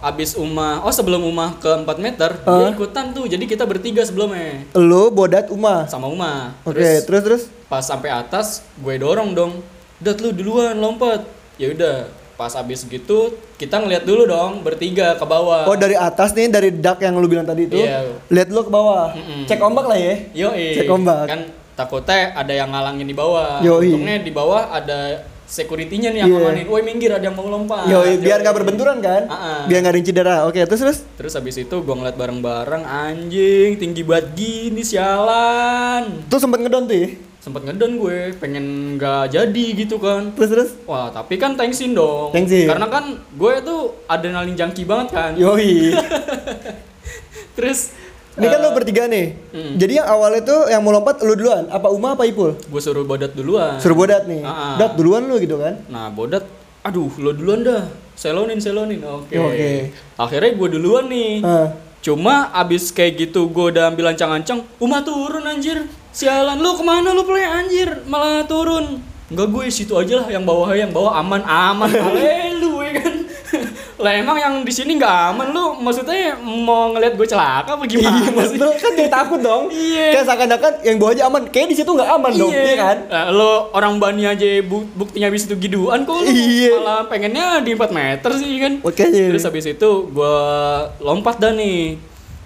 Abis 0.05 0.37
Uma, 0.37 0.79
oh 0.79 0.93
sebelum 0.93 1.17
Uma 1.19 1.57
ke 1.57 1.65
4 1.65 1.81
meter, 1.97 2.29
dia 2.35 2.45
Ah. 2.45 2.69
ikutan 2.69 3.09
tuh. 3.09 3.25
Jadi 3.25 3.41
kita 3.43 3.65
bertiga 3.65 3.99
sebelumnya 3.99 4.61
Lu, 4.71 5.09
Bodat, 5.09 5.49
Umah. 5.49 5.89
sama 5.89 6.05
Uma. 6.05 6.53
Oke, 6.61 7.01
terus 7.01 7.21
terus. 7.21 7.43
pas 7.65 7.81
sampai 7.81 8.13
atas 8.13 8.61
gue 8.75 8.95
dorong 8.95 9.33
dong 9.33 9.65
dat 9.97 10.21
lu 10.21 10.29
duluan 10.29 10.75
lompat 10.75 11.25
ya 11.55 11.73
udah 11.73 12.05
pas 12.33 12.53
abis 12.53 12.85
gitu 12.85 13.33
kita 13.55 13.75
ngeliat 13.75 14.03
dulu 14.03 14.23
dong 14.23 14.61
bertiga 14.61 15.15
ke 15.15 15.23
bawah 15.23 15.65
Oh, 15.65 15.73
dari 15.73 15.97
atas 15.97 16.29
nih 16.31 16.45
dari 16.47 16.69
dak 16.69 16.99
yang 16.99 17.15
lu 17.15 17.25
bilang 17.25 17.41
tadi 17.43 17.65
itu. 17.65 17.73
Iya. 17.75 18.21
Lihat 18.27 18.47
lu 18.47 18.61
ke 18.61 18.69
bawah. 18.69 19.09
Mm-mm. 19.11 19.41
Cek 19.43 19.57
ombak 19.57 19.85
lah 19.87 19.97
ya. 19.97 20.13
yo 20.37 20.49
Cek 20.53 20.85
ombak. 20.85 21.25
kan 21.25 21.39
takutnya 21.73 22.31
ada 22.33 22.53
yang 22.53 22.69
ngalangin 22.69 23.03
di 23.03 23.11
bawah 23.13 23.57
Yoi. 23.59 23.89
untungnya 23.89 24.17
di 24.19 24.31
bawah 24.31 24.69
ada 24.69 25.25
security-nya 25.45 26.09
nih 26.09 26.19
yang 26.19 26.29
Iya. 26.29 26.37
ngamanin 26.39 26.67
woi 26.67 26.81
minggir 26.81 27.09
ada 27.09 27.21
yang 27.21 27.33
mau 27.33 27.45
lompat 27.45 27.85
Yoi, 27.85 28.17
biar 28.17 28.39
nggak 28.39 28.55
berbenturan 28.55 28.97
kan? 28.97 29.23
Ah. 29.25 29.63
Biar 29.63 29.79
nggak 29.79 29.89
ada 29.89 29.99
yang 29.99 30.07
cedera. 30.07 30.35
Oke, 30.43 30.59
terus 30.61 30.81
terus. 30.81 30.99
terus 31.15 31.33
abis 31.33 31.55
itu 31.59 31.75
gue 31.75 31.95
ngeliat 31.95 32.13
bareng-bareng 32.13 32.81
anjing 32.81 33.69
tinggi 33.75 34.01
banget 34.01 34.33
gini 34.33 34.81
sialan 34.81 36.25
Tuh 36.25 36.37
sempet 36.37 36.59
ngedon 36.59 36.85
tuh 36.85 36.97
ya. 36.97 37.09
sempet 37.37 37.61
ngedon 37.61 37.91
gue 37.95 38.17
pengen 38.35 38.65
nggak 38.95 39.29
jadi 39.29 39.65
gitu 39.75 39.95
kan 39.97 40.33
Terus 40.33 40.49
terus. 40.49 40.69
Wah, 40.83 41.09
tapi 41.09 41.35
kan 41.35 41.53
thanksin 41.53 41.93
dong. 41.93 42.33
Thanksin. 42.33 42.65
Karena 42.65 42.87
kan 42.87 43.05
gue 43.15 43.53
tuh 43.61 43.81
adrenalin 44.05 44.53
junkie 44.53 44.81
banget 44.83 45.13
kan. 45.13 45.31
Yoi. 45.35 45.93
Terus 47.55 47.93
Ini 48.35 48.45
kan 48.51 48.59
eh, 48.59 48.63
lu 48.67 48.69
bertiga 48.75 49.03
nih. 49.07 49.25
Mm. 49.55 49.73
Jadi 49.79 49.93
yang 49.95 50.07
awalnya 50.11 50.41
tuh 50.43 50.59
yang 50.67 50.83
mau 50.83 50.91
lompat 50.91 51.23
lu 51.23 51.39
duluan, 51.39 51.71
apa 51.71 51.87
Uma 51.87 52.19
apa 52.19 52.27
Ipul? 52.27 52.59
gue 52.59 52.81
suruh 52.83 53.07
bodat 53.07 53.31
duluan. 53.31 53.79
Suruh 53.79 53.95
Bodat 53.95 54.27
nih. 54.27 54.43
Ah, 54.43 54.51
ah. 54.51 54.75
Dat 54.75 54.99
duluan 54.99 55.23
lu 55.23 55.39
gitu 55.39 55.55
kan. 55.55 55.79
Nah, 55.87 56.11
bodat 56.11 56.43
aduh, 56.83 57.07
lo 57.15 57.31
duluan 57.31 57.63
dah. 57.63 57.87
Selonin, 58.15 58.59
selonin. 58.59 58.99
Oke. 59.07 59.39
Oke. 59.39 59.71
Akhirnya 60.19 60.51
gue 60.51 60.67
duluan 60.67 61.07
nih. 61.07 61.39
Ah. 61.47 61.71
Cuma 62.03 62.51
abis 62.53 62.91
kayak 62.91 63.17
gitu 63.17 63.49
gue 63.49 63.71
udah 63.71 63.89
ambil 63.89 64.11
ancang-ancang, 64.11 64.61
Uma 64.83 64.99
turun 65.01 65.47
anjir. 65.47 65.87
Sialan 66.11 66.59
lu 66.59 66.75
ke 66.75 66.83
mana 66.83 67.15
lu 67.15 67.23
play 67.23 67.43
anjir? 67.43 68.03
Malah 68.05 68.43
turun. 68.47 68.99
Enggak 69.25 69.47
gue 69.49 69.63
situ 69.73 69.95
aja 69.97 70.21
lah 70.21 70.27
yang 70.29 70.45
bawah 70.45 70.69
yang 70.77 70.93
bawah 70.93 71.17
aman 71.17 71.41
aman. 71.41 71.89
Kan. 71.97 72.44
Lah 74.05 74.13
emang 74.13 74.37
yang 74.37 74.61
di 74.61 74.69
sini 74.69 74.95
nggak 74.95 75.15
aman 75.31 75.49
lu 75.49 75.81
maksudnya 75.81 76.37
mau 76.37 76.93
ngelihat 76.93 77.13
gue 77.15 77.25
celaka 77.25 77.73
apa 77.73 77.83
Iya, 77.83 77.89
gimana 77.91 78.21
sih? 78.21 78.31
maksudnya 78.31 78.77
kan 78.77 78.91
jadi 78.93 79.09
takut 79.09 79.39
dong. 79.41 79.63
Iya. 79.67 80.05
Kayak 80.13 80.25
seakan-akan 80.27 80.73
yang 80.83 80.95
bawahnya 80.95 81.23
aman. 81.25 81.41
Kayak 81.49 81.67
di 81.67 81.75
situ 81.75 81.89
nggak 81.89 82.09
aman 82.11 82.31
dong, 82.31 82.51
iya 82.51 82.75
kan? 82.75 82.97
Eh, 83.03 83.27
lo 83.31 83.51
orang 83.71 83.97
bani 83.97 84.23
aja 84.23 84.45
bu- 84.61 84.85
buktinya 84.93 85.25
habis 85.25 85.43
itu 85.43 85.57
giduan 85.57 86.05
kok 86.05 86.15
lu 86.15 86.29
Iya. 86.29 86.77
malah 86.77 87.01
pengennya 87.05 87.45
di 87.59 87.73
4 87.73 87.89
meter 87.89 88.29
sih 88.35 88.61
kan. 88.61 88.73
Makanya. 88.79 89.23
Terus 89.33 89.43
habis 89.43 89.65
itu 89.65 89.89
gua 90.07 90.37
lompat 90.99 91.35
dah 91.37 91.49
nih. 91.49 91.97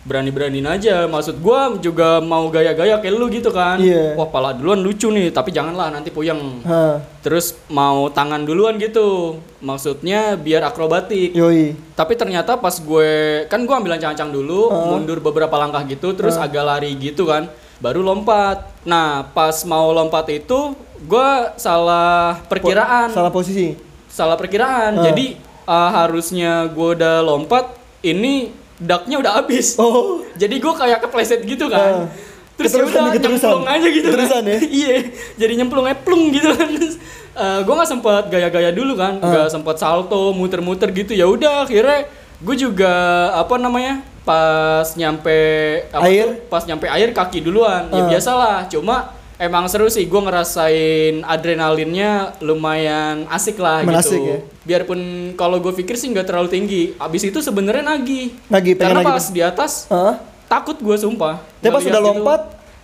Berani-beraniin 0.10 0.66
aja. 0.66 1.06
Maksud 1.06 1.38
gua 1.38 1.70
juga 1.78 2.18
mau 2.18 2.50
gaya-gaya 2.50 2.98
kayak 2.98 3.14
lu 3.14 3.30
gitu 3.30 3.54
kan. 3.54 3.78
Iya. 3.78 4.18
Wah, 4.18 4.26
pala 4.26 4.52
duluan 4.52 4.82
lucu 4.82 5.06
nih, 5.08 5.30
tapi 5.30 5.54
janganlah 5.54 5.94
nanti 5.94 6.10
puyeng. 6.10 6.66
Hah, 6.66 6.98
Terus 7.22 7.54
mau 7.70 8.10
tangan 8.10 8.42
duluan 8.42 8.76
gitu. 8.76 9.38
Maksudnya 9.62 10.34
biar 10.34 10.66
akrobatik. 10.66 11.30
yoi. 11.32 11.78
Tapi 11.94 12.18
ternyata 12.18 12.58
pas 12.58 12.74
gue 12.74 13.12
kan 13.46 13.62
gue 13.62 13.76
ambil 13.76 13.94
ancang-ancang 13.94 14.34
dulu, 14.34 14.68
Heeh. 14.68 14.86
mundur 14.90 15.22
beberapa 15.22 15.54
langkah 15.54 15.86
gitu, 15.86 16.18
terus 16.18 16.34
agak 16.36 16.64
lari 16.64 16.90
gitu 16.96 17.30
kan, 17.30 17.46
baru 17.78 18.02
lompat. 18.02 18.66
Nah 18.84 19.30
pas 19.30 19.54
mau 19.64 19.92
lompat 19.92 20.26
itu 20.34 20.74
gue 21.00 21.30
salah 21.56 22.42
perkiraan, 22.48 23.14
Salah 23.14 23.30
posisi. 23.30 23.78
salah 24.10 24.34
perkiraan. 24.34 24.98
Heeh. 24.98 25.06
Jadi 25.06 25.26
uh, 25.64 25.90
harusnya 25.94 26.66
gue 26.66 26.98
udah 26.98 27.22
lompat, 27.22 27.78
ini 28.02 28.50
daknya 28.80 29.20
udah 29.20 29.32
habis. 29.44 29.76
Oh. 29.78 30.24
Jadi 30.40 30.56
gue 30.58 30.74
kayak 30.74 31.04
kepleset 31.04 31.44
gitu 31.44 31.68
kan. 31.68 32.08
Heeh. 32.08 32.28
Terus 32.60 32.76
ya 32.76 32.84
udah 32.84 33.04
nyemplung 33.16 33.64
aja 33.64 33.88
gitu 33.88 34.08
Keterusan 34.12 34.44
kan. 34.44 34.52
ya? 34.52 34.58
iya, 34.84 34.96
jadi 35.40 35.54
nyemplung 35.64 35.88
plung 36.04 36.24
gitu 36.36 36.52
kan. 36.52 36.68
Terus 36.68 36.96
gue 37.40 37.74
nggak 37.76 37.88
sempat 37.88 38.24
gaya-gaya 38.28 38.72
dulu 38.76 39.00
kan, 39.00 39.16
nggak 39.20 39.48
sempat 39.48 39.80
salto, 39.80 40.36
muter-muter 40.36 40.92
gitu. 40.92 41.16
Ya 41.16 41.24
udah 41.24 41.64
akhirnya 41.64 42.12
gue 42.40 42.56
juga 42.56 42.92
apa 43.32 43.56
namanya 43.56 44.04
pas 44.28 44.84
nyampe 45.00 45.40
apa 45.88 46.04
Air? 46.04 46.28
tuh, 46.28 46.52
pas 46.52 46.64
nyampe 46.68 46.86
air 46.92 47.10
kaki 47.16 47.40
duluan. 47.40 47.88
Ya 47.96 48.04
Ah. 48.04 48.08
biasalah, 48.12 48.56
cuma 48.68 49.16
emang 49.40 49.66
seru 49.66 49.88
sih 49.88 50.04
gue 50.04 50.20
ngerasain 50.20 51.24
adrenalinnya 51.24 52.36
lumayan 52.40 53.24
asik 53.28 53.56
lah 53.58 53.82
Menasik 53.82 54.14
gitu. 54.14 54.28
ya? 54.28 54.38
Biarpun 54.68 55.00
kalau 55.34 55.58
gue 55.58 55.72
pikir 55.74 55.96
sih 55.96 56.12
nggak 56.12 56.28
terlalu 56.28 56.52
tinggi. 56.52 56.84
Abis 56.96 57.24
itu 57.24 57.40
sebenarnya 57.40 57.88
nagih. 57.88 58.36
Nagih, 58.46 58.76
pengen 58.76 58.92
Karena 58.94 59.02
nagih. 59.02 59.16
pas 59.16 59.26
di 59.32 59.42
atas 59.42 59.72
Hah? 59.88 60.20
takut 60.46 60.76
gue 60.78 60.96
sumpah. 60.96 61.40
Tapi 61.58 61.72
pas 61.72 61.80
Ngeliat 61.80 61.90
udah 61.90 62.02
gitu. 62.04 62.10
lompat, 62.14 62.42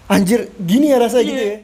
anjir 0.07 0.39
gini 0.57 0.89
ya 0.89 0.97
rasanya 0.97 1.24
Iya. 1.24 1.29
gitu 1.29 1.43
ya. 1.45 1.57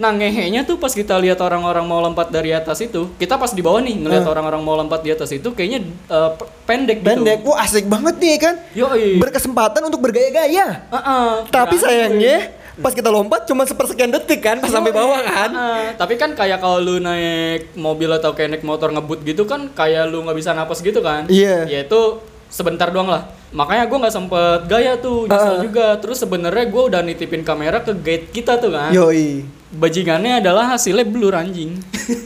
Nah 0.00 0.10
ngehenya 0.10 0.64
tuh 0.64 0.80
pas 0.80 0.88
kita 0.88 1.12
lihat 1.14 1.36
orang-orang 1.38 1.84
mau 1.84 2.00
lompat 2.00 2.32
dari 2.32 2.50
atas 2.50 2.80
itu, 2.80 3.12
kita 3.14 3.36
pas 3.36 3.52
di 3.52 3.60
bawah 3.60 3.78
nih 3.78 4.00
ngelihat 4.00 4.24
Eh. 4.24 4.32
orang-orang 4.32 4.64
mau 4.64 4.72
lompat 4.72 5.04
di 5.04 5.12
atas 5.12 5.28
itu 5.28 5.52
kayaknya 5.52 5.84
eh, 6.08 6.30
pe- 6.32 6.48
pendek, 6.64 7.04
Pendek, 7.04 7.44
gitu. 7.44 7.52
wah 7.52 7.60
asik 7.60 7.84
banget 7.84 8.16
nih 8.16 8.40
kan. 8.40 8.54
Yoi. 8.72 9.20
Berkesempatan 9.20 9.84
untuk 9.84 10.00
bergaya-gaya. 10.00 10.88
Heeh, 10.88 11.28
Tapi 11.46 11.76
berani, 11.76 11.84
sayangnya 11.84 12.36
pas 12.80 12.96
kita 12.96 13.12
lompat 13.12 13.44
cuma 13.44 13.68
sepersekian 13.68 14.08
detik 14.08 14.40
kan 14.40 14.56
pas 14.56 14.72
sampai 14.72 14.88
bawah 14.88 15.20
kan. 15.20 15.52
Heeh, 15.52 15.82
tapi 15.94 16.16
kan 16.16 16.32
kayak 16.32 16.58
kalau 16.58 16.80
lu 16.80 16.96
naik 16.96 17.76
mobil 17.76 18.08
atau 18.08 18.32
kayak 18.32 18.56
naik 18.56 18.64
motor 18.64 18.88
ngebut 18.88 19.20
gitu 19.20 19.44
kan 19.44 19.68
kayak 19.70 20.08
lu 20.08 20.24
nggak 20.24 20.32
bisa 20.34 20.56
napas 20.56 20.80
gitu 20.80 21.04
kan. 21.04 21.28
Iya. 21.28 21.68
Ya 21.68 21.84
itu 21.84 22.00
sebentar 22.48 22.88
doang 22.88 23.06
lah. 23.06 23.28
Makanya 23.50 23.84
gue 23.90 23.98
nggak 23.98 24.14
sempet 24.14 24.60
gaya 24.70 24.94
tuh, 24.94 25.26
nyesel 25.26 25.58
Heeh. 25.58 25.64
juga. 25.66 25.86
Terus 25.98 26.22
sebenarnya 26.22 26.64
gue 26.70 26.82
udah 26.86 27.00
nitipin 27.02 27.42
kamera 27.42 27.82
ke 27.82 27.92
gate 27.98 28.30
kita 28.30 28.62
tuh 28.62 28.70
kan. 28.70 28.94
Yoi. 28.94 29.42
Bajingannya 29.70 30.42
adalah 30.42 30.74
hasilnya 30.74 31.06
blur 31.06 31.34
anjing. 31.34 31.78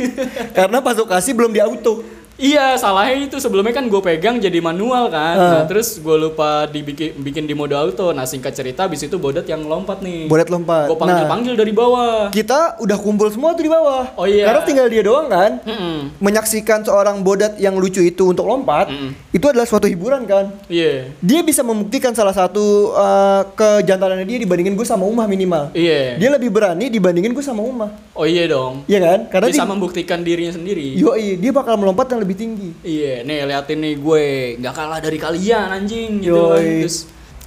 Karena 0.59 0.85
pas 0.85 0.97
lokasi 0.97 1.33
belum 1.33 1.53
di 1.53 1.61
auto. 1.65 2.05
Iya, 2.35 2.75
salahnya 2.75 3.31
itu 3.31 3.39
sebelumnya 3.39 3.71
kan 3.71 3.87
gue 3.87 4.01
pegang 4.03 4.43
jadi 4.43 4.59
manual 4.59 5.07
kan. 5.07 5.35
Ah. 5.39 5.51
Nah, 5.55 5.65
terus 5.71 6.03
gue 6.03 6.17
lupa 6.19 6.67
dibikin 6.67 7.15
bikin 7.23 7.47
di 7.47 7.55
mode 7.55 7.79
auto. 7.79 8.11
Nah, 8.11 8.27
singkat 8.27 8.59
cerita 8.59 8.91
abis 8.91 9.07
itu 9.07 9.17
bodet 9.23 9.47
yang 9.47 9.63
lompat 9.63 10.03
nih. 10.03 10.27
Bodet 10.27 10.51
lompat. 10.51 10.91
Gue 10.91 10.99
panggil-panggil 10.99 11.55
dari 11.55 11.71
bawah. 11.71 12.35
Kita 12.35 12.83
udah 12.83 12.99
kumpul 12.99 13.31
semua 13.31 13.55
tuh 13.55 13.63
di 13.63 13.71
bawah. 13.71 14.19
Oh 14.19 14.27
iya. 14.27 14.51
Karena 14.51 14.63
tinggal 14.67 14.87
dia 14.91 15.03
doang 15.07 15.31
kan. 15.31 15.63
Mm-mm. 15.63 16.19
Menyaksikan 16.19 16.83
seorang 16.83 17.23
bodat 17.23 17.55
yang 17.63 17.79
lucu 17.79 18.03
itu 18.03 18.35
untuk 18.35 18.51
lompat, 18.51 18.91
Mm-mm. 18.91 19.15
itu 19.31 19.47
adalah 19.47 19.65
suatu 19.65 19.87
hiburan 19.87 20.27
kan. 20.27 20.51
Iya. 20.67 21.15
Dia 21.23 21.41
bisa 21.47 21.63
membuktikan 21.63 22.19
salah 22.19 22.35
satu 22.35 22.91
uh, 22.99 23.47
kejantanannya 23.55 24.27
dia 24.27 24.39
dibandingin 24.43 24.75
gue 24.75 24.87
sama 24.87 25.07
Umah 25.07 25.31
minimal. 25.31 25.71
Iya. 25.71 26.19
Dia 26.19 26.31
lebih 26.35 26.51
berani 26.51 26.91
dibandingin 26.91 27.31
gue 27.31 27.45
sama 27.47 27.63
Umah. 27.63 27.95
Oh 28.15 28.27
iya 28.27 28.51
dong. 28.51 28.83
Iya 28.91 28.99
kan? 29.03 29.19
Karena 29.31 29.47
Bisa 29.55 29.63
dia, 29.63 29.71
membuktikan 29.71 30.19
dirinya 30.23 30.51
sendiri. 30.51 30.99
yoi, 30.99 31.39
dia 31.39 31.51
bakal 31.55 31.79
melompat 31.79 32.11
yang 32.11 32.21
lebih 32.23 32.34
tinggi. 32.35 32.71
Iya, 32.83 33.23
nih 33.23 33.49
liatin 33.49 33.79
nih 33.81 33.95
gue 33.99 34.25
nggak 34.61 34.75
kalah 34.75 35.01
dari 35.01 35.19
kalian 35.19 35.69
anjing 35.71 36.21
gitu 36.21 36.55
kan. 36.55 36.63
Terus 36.63 36.99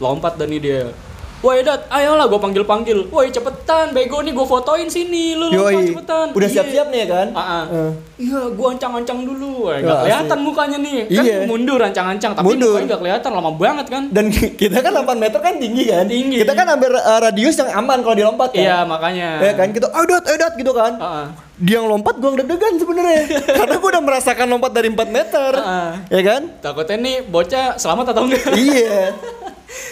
lompat 0.01 0.34
dan 0.39 0.50
nih 0.50 0.60
dia. 0.63 0.84
Woi 1.38 1.62
Dat, 1.62 1.86
ayolah 1.94 2.25
gue 2.25 2.39
panggil-panggil. 2.41 3.13
Woi 3.13 3.29
cepetan, 3.29 3.94
bego 3.94 4.25
nih 4.25 4.34
gue 4.34 4.41
fotoin 4.41 4.89
sini, 4.89 5.38
lu 5.38 5.53
Yoi. 5.53 5.94
cepetan. 5.94 6.34
Udah 6.34 6.50
Iya. 6.50 6.56
siap-siap 6.58 6.88
nih 6.89 7.00
ya 7.00 7.08
kan? 7.08 7.27
Ah, 7.32 7.41
ah. 7.41 7.63
Eh. 7.70 7.91
Iya, 8.17 8.50
gua 8.58 8.74
ancang-ancang 8.74 9.22
dulu. 9.22 9.70
Eh, 9.70 9.86
Wah, 9.86 9.94
Gak 9.94 9.98
kelihatan 10.01 10.39
mukanya 10.41 10.77
nih. 10.82 11.06
Kan 11.06 11.22
Iya. 11.22 11.38
mundur 11.46 11.77
ancang-ancang, 11.77 12.34
tapi 12.34 12.46
Mundur. 12.50 12.74
mukanya 12.74 12.89
gak 12.89 13.01
kelihatan 13.06 13.32
lama 13.32 13.51
banget 13.53 13.86
kan. 13.86 14.03
Dan 14.10 14.25
kita 14.34 14.77
kan 14.82 14.91
8 14.91 15.17
meter 15.22 15.38
kan 15.38 15.53
tinggi 15.56 15.84
kan? 15.86 16.10
Tinggi. 16.10 16.41
Kita 16.41 16.58
kan 16.58 16.65
ambil 16.74 16.98
uh, 16.98 17.20
radius 17.22 17.53
yang 17.56 17.70
aman 17.70 18.01
kalau 18.01 18.15
dilompat 18.17 18.50
kan? 18.50 18.63
Iya, 18.65 18.77
makanya. 18.89 19.29
Ya 19.38 19.51
kan 19.53 19.70
kita 19.70 19.94
ayo 19.94 20.06
dot, 20.10 20.24
ayo 20.25 20.38
dot 20.41 20.53
gitu 20.58 20.74
kan. 20.74 20.94
Ah. 20.98 21.25
Dia 21.58 21.77
yang 21.77 21.86
lompat 21.86 22.17
gua 22.17 22.34
yang 22.34 22.38
deg-degan 22.41 22.74
sebenarnya. 22.75 23.22
Karena 23.62 23.75
gua 23.77 23.89
udah 23.94 24.03
merasakan 24.03 24.46
lompat 24.50 24.72
dari 24.74 24.89
4 24.89 25.06
meter. 25.08 25.51
Ah. 25.53 26.01
Ya 26.10 26.22
kan? 26.25 26.41
Takutnya 26.58 26.98
nih 26.98 27.15
bocah 27.24 27.77
selamat 27.77 28.17
atau 28.17 28.25
enggak? 28.25 28.41
iya. 28.58 29.13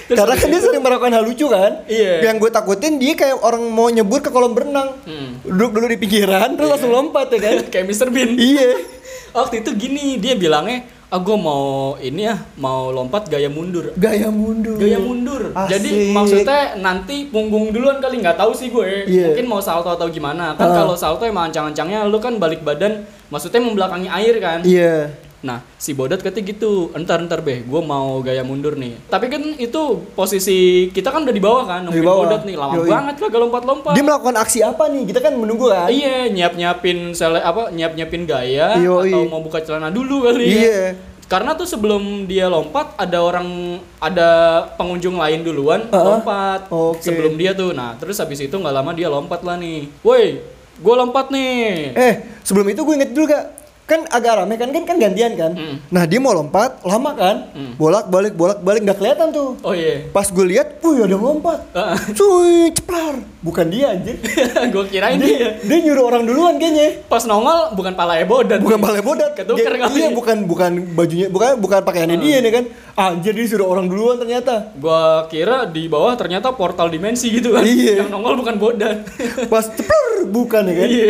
Terus 0.06 0.18
Karena 0.18 0.36
kan 0.38 0.48
dia 0.48 0.62
sering 0.62 0.82
melakukan 0.82 1.12
hal 1.12 1.24
lucu 1.24 1.46
kan? 1.48 1.84
Iya. 1.86 2.32
Yang 2.32 2.36
gue 2.42 2.52
takutin 2.52 2.94
dia 2.96 3.14
kayak 3.14 3.42
orang 3.42 3.64
mau 3.68 3.90
nyebur 3.90 4.22
ke 4.22 4.30
kolam 4.30 4.56
berenang. 4.56 4.96
Hmm. 5.04 5.42
Duduk 5.44 5.76
dulu 5.76 5.86
di 5.86 5.98
pinggiran 5.98 6.56
terus 6.56 6.70
langsung 6.72 6.94
lompat 6.94 7.28
ya 7.32 7.40
kan? 7.42 7.56
Kayak 7.74 7.86
Mr. 7.90 8.08
Bean. 8.10 8.38
iya. 8.38 8.72
Waktu 9.36 9.68
itu 9.68 9.76
gini, 9.76 10.16
dia 10.16 10.32
bilangnya, 10.32 10.88
ah 11.12 11.20
gue 11.20 11.36
mau 11.36 12.00
ini 12.00 12.24
ya, 12.24 12.40
mau 12.56 12.88
lompat 12.88 13.28
gaya 13.28 13.52
mundur. 13.52 13.92
Gaya 14.00 14.32
mundur. 14.32 14.80
Gaya 14.80 14.96
mundur. 14.96 15.52
Asik. 15.52 15.76
Jadi 15.76 15.90
maksudnya 16.16 16.80
nanti 16.80 17.28
punggung 17.28 17.76
duluan 17.76 18.00
kali 18.00 18.24
nggak 18.24 18.40
tahu 18.40 18.56
sih 18.56 18.72
gue. 18.72 19.04
Iya. 19.04 19.36
Mungkin 19.36 19.46
mau 19.46 19.60
salto 19.60 19.92
atau 19.92 20.08
gimana. 20.08 20.56
Kan 20.56 20.72
Ah. 20.72 20.76
kalau 20.80 20.96
salto 20.96 21.28
emang 21.28 21.52
ancang-ancangnya 21.52 22.08
lu 22.08 22.16
kan 22.24 22.40
balik 22.40 22.64
badan, 22.64 23.04
maksudnya 23.28 23.60
membelakangi 23.60 24.08
air 24.08 24.40
kan. 24.40 24.64
Iya. 24.64 25.12
Nah, 25.46 25.62
si 25.78 25.94
Bodat 25.94 26.26
katanya 26.26 26.50
gitu, 26.50 26.90
entar 26.98 27.22
entar 27.22 27.38
beh, 27.40 27.62
gue 27.62 27.82
mau 27.86 28.18
gaya 28.20 28.42
mundur 28.42 28.74
nih. 28.74 28.98
Tapi 29.06 29.30
kan 29.30 29.46
itu 29.56 29.82
posisi 30.18 30.90
kita 30.90 31.14
kan 31.14 31.22
udah 31.22 31.30
di 31.30 31.44
bawah 31.44 31.64
kan, 31.64 31.80
nungguin. 31.86 32.02
Bodat 32.02 32.42
nih, 32.44 32.58
lama 32.58 32.82
Yoi. 32.82 32.90
banget 32.90 33.16
lah 33.22 33.28
gak 33.30 33.42
lompat-lompat. 33.46 33.94
Dia 33.94 34.04
melakukan 34.04 34.36
aksi 34.42 34.60
apa 34.66 34.90
nih? 34.90 35.04
Kita 35.06 35.20
kan 35.22 35.38
menunggu 35.38 35.70
kan? 35.70 35.86
Iya, 35.88 36.34
nyiap 36.34 36.58
nyiapin 36.58 37.14
sele 37.14 37.38
apa, 37.40 37.70
nyiap 37.70 37.94
nyiapin 37.94 38.26
gaya 38.26 38.82
Yoi. 38.82 39.14
atau 39.14 39.22
mau 39.30 39.40
buka 39.40 39.62
celana 39.62 39.94
dulu 39.94 40.26
kali 40.26 40.50
ya. 40.50 40.58
Iya. 40.58 40.82
Karena 41.26 41.54
tuh 41.54 41.66
sebelum 41.66 42.26
dia 42.26 42.46
lompat 42.46 42.98
ada 42.98 43.18
orang 43.18 43.78
ada 43.98 44.30
pengunjung 44.78 45.18
lain 45.18 45.42
duluan 45.42 45.90
Ah, 45.90 46.02
lompat 46.06 46.70
oke. 46.70 47.02
sebelum 47.02 47.34
dia 47.34 47.54
tuh. 47.54 47.74
Nah, 47.74 47.98
terus 47.98 48.18
habis 48.18 48.38
itu 48.38 48.54
nggak 48.54 48.70
lama 48.72 48.94
dia 48.94 49.10
lompat 49.10 49.42
lah 49.42 49.58
nih. 49.58 49.90
Woi, 50.06 50.38
gue 50.78 50.94
lompat 50.94 51.34
nih. 51.34 51.98
Eh, 51.98 52.14
sebelum 52.46 52.70
itu 52.70 52.82
gue 52.82 52.94
inget 52.94 53.10
dulu 53.10 53.26
gak? 53.26 53.55
Kan 53.86 54.02
agak 54.10 54.42
rame 54.42 54.58
kan, 54.58 54.74
kan, 54.74 54.82
kan 54.82 54.98
gantian 54.98 55.38
kan? 55.38 55.54
Mm. 55.54 55.78
Nah 55.94 56.10
dia 56.10 56.18
mau 56.18 56.34
lompat, 56.34 56.82
lama 56.82 57.14
kan? 57.14 57.54
Mm. 57.54 57.78
Bolak 57.78 58.10
balik, 58.10 58.34
bolak 58.34 58.58
balik, 58.66 58.82
nggak 58.82 58.98
kelihatan 58.98 59.30
tuh. 59.30 59.62
Oh 59.62 59.78
iya. 59.78 60.10
Pas 60.10 60.26
gue 60.26 60.42
lihat, 60.42 60.82
wih 60.82 61.06
ada 61.06 61.14
lompat. 61.14 61.70
Ah. 61.78 61.94
Cuy, 61.94 62.74
ceplar. 62.74 63.22
Bukan 63.46 63.70
dia 63.70 63.94
anjir. 63.94 64.18
gue 64.74 64.84
kirain 64.90 65.22
dia, 65.22 65.38
dia. 65.38 65.50
dia 65.62 65.78
nyuruh 65.86 66.02
orang 66.02 66.26
duluan 66.26 66.58
kayaknya. 66.58 67.06
Pas 67.06 67.30
nongol 67.30 67.78
bukan 67.78 67.94
pala 67.94 68.18
Bodat. 68.26 68.58
Bukan 68.58 68.82
balai 68.82 69.06
bodat. 69.06 69.38
Ketuker 69.38 69.78
Dia- 69.78 69.82
kali. 69.86 69.94
Iya, 70.02 70.08
bukan 70.18 70.38
bukan 70.50 70.72
bajunya, 70.98 71.28
bukan 71.30 71.62
bukan 71.62 71.80
pakaiannya 71.86 72.18
dia 72.18 72.42
nih 72.42 72.52
kan. 72.58 72.64
Anjir 72.98 73.38
dia 73.38 73.46
suruh 73.46 73.70
orang 73.70 73.86
duluan 73.86 74.18
ternyata. 74.18 74.74
Gua 74.82 75.30
kira 75.30 75.70
di 75.70 75.86
bawah 75.86 76.18
ternyata 76.18 76.50
portal 76.58 76.90
dimensi 76.90 77.30
gitu 77.30 77.54
kan. 77.54 77.62
Iya. 77.62 78.02
Yang 78.02 78.10
nongol 78.10 78.34
bukan 78.42 78.58
Bodat. 78.58 79.06
Pas 79.46 79.70
ceplar 79.70 80.26
bukan 80.26 80.66
ya 80.66 80.74
kan. 80.74 80.88
Iya. 80.90 81.08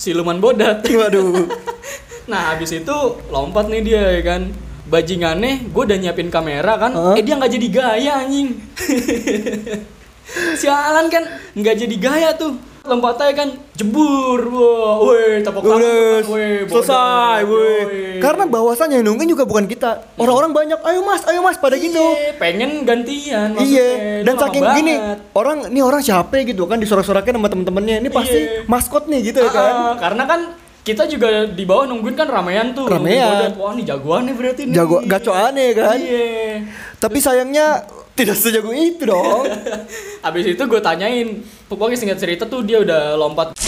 Siluman 0.00 0.40
Bodat. 0.40 0.80
Waduh. 0.80 1.44
Nah, 2.26 2.54
habis 2.54 2.74
itu 2.74 2.96
lompat 3.30 3.70
nih 3.70 3.82
dia 3.82 4.02
ya 4.18 4.22
kan. 4.22 4.42
Bajingannya, 4.86 5.66
gue 5.66 5.82
udah 5.82 5.98
nyiapin 5.98 6.30
kamera 6.30 6.78
kan. 6.78 6.92
Hah? 6.94 7.14
Eh 7.18 7.22
dia 7.22 7.34
nggak 7.34 7.52
jadi 7.58 7.68
gaya 7.70 8.12
anjing. 8.22 8.54
Sialan 10.60 11.06
kan 11.10 11.22
nggak 11.54 11.74
jadi 11.76 11.96
gaya 11.98 12.30
tuh. 12.34 12.54
Lompatnya 12.86 13.34
kan 13.34 13.48
jebur, 13.74 14.46
wah, 14.46 15.02
woi, 15.02 15.42
tepuk 15.42 15.58
tangan, 15.58 16.22
woi, 16.30 16.70
selesai, 16.70 17.42
woi. 17.42 18.22
Karena 18.22 18.46
bahwasannya 18.46 19.02
yang 19.02 19.10
nungguin 19.10 19.26
juga 19.26 19.42
bukan 19.42 19.66
kita. 19.66 20.06
Orang-orang 20.14 20.54
banyak, 20.54 20.78
ayo 20.86 21.02
mas, 21.02 21.26
ayo 21.26 21.42
mas, 21.42 21.58
pada 21.58 21.74
gitu. 21.74 21.98
Iya, 21.98 22.38
pengen 22.38 22.86
gantian. 22.86 23.58
Iya, 23.58 24.22
dan 24.22 24.38
saking 24.38 24.62
banget. 24.62 24.78
gini, 24.78 24.94
orang 25.34 25.66
ini 25.66 25.82
orang 25.82 25.98
siapa 25.98 26.38
gitu 26.46 26.62
kan 26.70 26.78
disorak-sorakin 26.78 27.34
sama 27.34 27.50
temen-temennya. 27.50 28.06
Ini 28.06 28.10
pasti 28.14 28.38
Iya. 28.38 28.70
maskot 28.70 29.10
nih 29.10 29.34
gitu 29.34 29.42
ya 29.42 29.50
kan. 29.50 29.74
Ah, 29.74 29.94
karena 29.98 30.22
kan 30.22 30.40
kita 30.86 31.02
juga 31.10 31.50
di 31.50 31.66
bawah 31.66 31.90
nungguin 31.90 32.14
kan 32.14 32.30
ramean 32.30 32.70
tuh. 32.70 32.86
Ramean. 32.86 33.58
Wah, 33.58 33.74
nih 33.74 33.82
jagoan 33.90 34.30
nih 34.30 34.34
berarti 34.38 34.62
nih. 34.70 34.74
Jago 34.78 35.02
gacoannya 35.02 35.66
kan. 35.74 35.98
Iya. 35.98 36.62
Tapi 37.02 37.18
sayangnya 37.18 37.82
tidak 38.14 38.38
sejago 38.38 38.70
itu 38.70 39.02
dong. 39.02 39.50
Habis 40.24 40.54
itu 40.54 40.62
gue 40.62 40.78
tanyain, 40.78 41.42
pokoknya 41.66 41.98
singkat 41.98 42.22
cerita 42.22 42.46
tuh 42.46 42.62
dia 42.62 42.78
udah 42.86 43.18
lompat. 43.18 43.58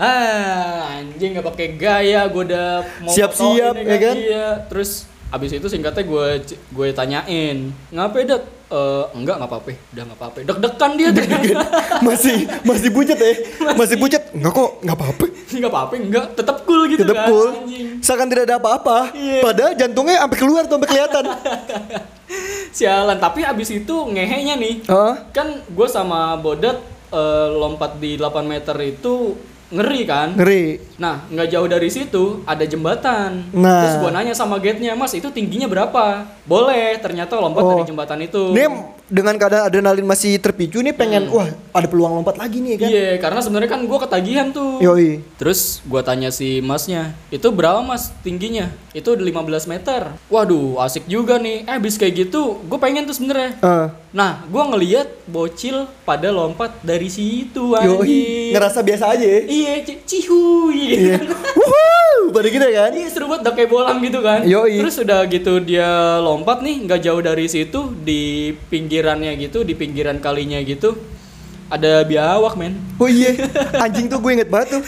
Ah, 0.00 1.04
anjing 1.04 1.36
nggak 1.36 1.44
pakai 1.52 1.68
gaya, 1.76 2.24
gue 2.32 2.42
udah 2.52 2.68
mau 3.04 3.12
Siap-siap, 3.12 3.76
fotoin 3.76 3.92
ya 3.92 3.96
kan? 4.00 4.16
Iya. 4.16 4.48
Terus 4.72 5.04
abis 5.36 5.60
itu 5.60 5.66
singkatnya 5.68 6.02
gue 6.08 6.26
gue 6.48 6.86
tanyain, 6.96 7.68
ngapain 7.92 8.24
dat? 8.24 8.42
Eh, 8.66 9.04
enggak 9.14 9.38
nggak 9.38 9.46
apa-apa, 9.46 9.70
udah 9.94 10.04
nggak 10.10 10.18
apa-apa. 10.18 10.38
Deg-degan 10.42 10.90
dia 10.98 11.08
ternyata. 11.14 11.66
masih 12.06 12.50
masih 12.66 12.90
bujet 12.90 13.14
ya. 13.14 13.32
Masih 13.78 13.94
bujet. 13.94 14.22
Enggak 14.34 14.58
kok, 14.58 14.70
enggak 14.82 14.96
apa-apa. 14.98 15.26
nggak 15.60 15.70
apa-apa, 15.70 15.94
enggak, 16.02 16.26
tetap 16.34 16.56
cool 16.66 16.82
gitu 16.90 17.06
Tetap 17.06 17.14
kan. 17.14 17.28
cool. 17.30 17.48
Seakan 18.02 18.26
tidak 18.26 18.44
ada 18.50 18.56
apa-apa. 18.58 19.14
Iya. 19.14 19.38
Padahal 19.38 19.72
jantungnya 19.78 20.16
sampai 20.18 20.38
keluar 20.42 20.62
tuh 20.66 20.74
sampai 20.82 20.88
kelihatan. 20.90 21.24
Sialan, 22.76 23.18
tapi 23.22 23.40
abis 23.46 23.68
itu 23.70 23.94
ngehenya 24.10 24.58
nih. 24.58 24.74
Heeh. 24.82 25.14
Kan 25.30 25.62
gue 25.62 25.86
sama 25.86 26.34
Bodat 26.34 26.82
eh, 27.14 27.48
lompat 27.54 28.02
di 28.02 28.18
8 28.18 28.42
meter 28.42 28.74
itu 28.82 29.38
ngeri 29.66 30.00
kan? 30.06 30.38
Ngeri. 30.38 30.78
Nah, 30.96 31.26
nggak 31.26 31.48
jauh 31.50 31.68
dari 31.68 31.90
situ 31.90 32.46
ada 32.46 32.62
jembatan. 32.62 33.50
Nah. 33.50 33.82
Terus 33.82 33.94
gua 33.98 34.10
nanya 34.14 34.32
sama 34.32 34.62
gate-nya, 34.62 34.94
"Mas, 34.94 35.12
itu 35.12 35.26
tingginya 35.34 35.66
berapa?" 35.66 36.22
Boleh, 36.46 36.94
ternyata 37.02 37.34
lompat 37.42 37.62
Oh. 37.66 37.70
dari 37.74 37.90
jembatan 37.90 38.22
itu. 38.22 38.54
Ini 38.54 38.66
dengan 39.06 39.34
keadaan 39.38 39.66
adrenalin 39.66 40.06
masih 40.06 40.38
terpicu 40.38 40.82
nih 40.82 40.94
pengen 40.94 41.30
wah 41.30 41.46
ada 41.74 41.86
peluang 41.86 42.22
lompat 42.22 42.38
lagi 42.38 42.58
nih 42.62 42.74
kan. 42.78 42.86
Hmm. 42.90 42.94
Iya, 42.94 43.10
karena 43.18 43.40
sebenarnya 43.42 43.70
kan 43.74 43.80
gua 43.86 43.98
ketagihan 44.06 44.48
tuh. 44.54 44.78
Yoi. 44.78 45.22
Terus 45.38 45.82
gua 45.86 46.06
tanya 46.06 46.30
si 46.30 46.62
Masnya, 46.62 47.14
"Itu 47.34 47.50
berapa, 47.50 47.82
Mas, 47.82 48.14
tingginya?" 48.22 48.70
Itu 48.96 49.12
udah 49.12 49.20
15 49.22 49.68
meter. 49.68 50.08
Waduh, 50.26 50.80
asik 50.80 51.04
juga 51.04 51.36
nih. 51.36 51.62
Eh, 51.62 51.74
habis 51.74 51.94
kayak 51.94 52.26
gitu, 52.26 52.56
gue 52.58 52.78
pengen 52.78 53.04
tuh 53.04 53.12
sebenarnya. 53.12 53.52
Eh, 53.58 53.88
Nah, 54.10 54.40
gua 54.48 54.64
ngeliat 54.66 55.28
bocil 55.28 55.84
pada 56.02 56.32
lompat 56.32 56.80
dari 56.80 57.04
situ 57.06 57.76
anjing. 57.76 58.48
Ngerasa 58.48 58.80
biasa 58.80 59.12
aja 59.12 59.20
ya. 59.20 59.40
Iya, 59.44 59.72
ci- 59.84 60.00
cihuy. 60.02 60.80
Iya. 61.04 61.20
Wuhuu, 61.60 62.32
pada 62.32 62.48
gitu 62.48 62.64
kan. 62.66 62.90
Iya 62.90 63.08
seru 63.08 63.28
banget 63.28 63.44
udah 63.44 63.54
kayak 63.54 63.68
bolang 63.68 63.98
gitu 64.00 64.18
kan. 64.18 64.40
Yoi. 64.40 64.80
Terus 64.80 64.96
udah 64.98 65.20
gitu 65.26 65.60
dia 65.60 65.88
lompat 66.18 66.64
nih 66.64 66.88
nggak 66.88 67.00
jauh 67.02 67.20
dari 67.20 67.44
situ 67.44 67.92
di 67.98 68.22
pinggirannya 68.72 69.36
gitu 69.36 69.60
di 69.60 69.76
pinggiran 69.76 70.16
kalinya 70.16 70.56
gitu 70.60 70.96
ada 71.66 72.06
biawak 72.06 72.54
men. 72.54 72.78
Oh 72.96 73.10
iya, 73.10 73.34
anjing 73.82 74.06
tuh 74.06 74.22
gue 74.22 74.32
inget 74.38 74.48
banget 74.48 74.78
tuh. 74.78 74.82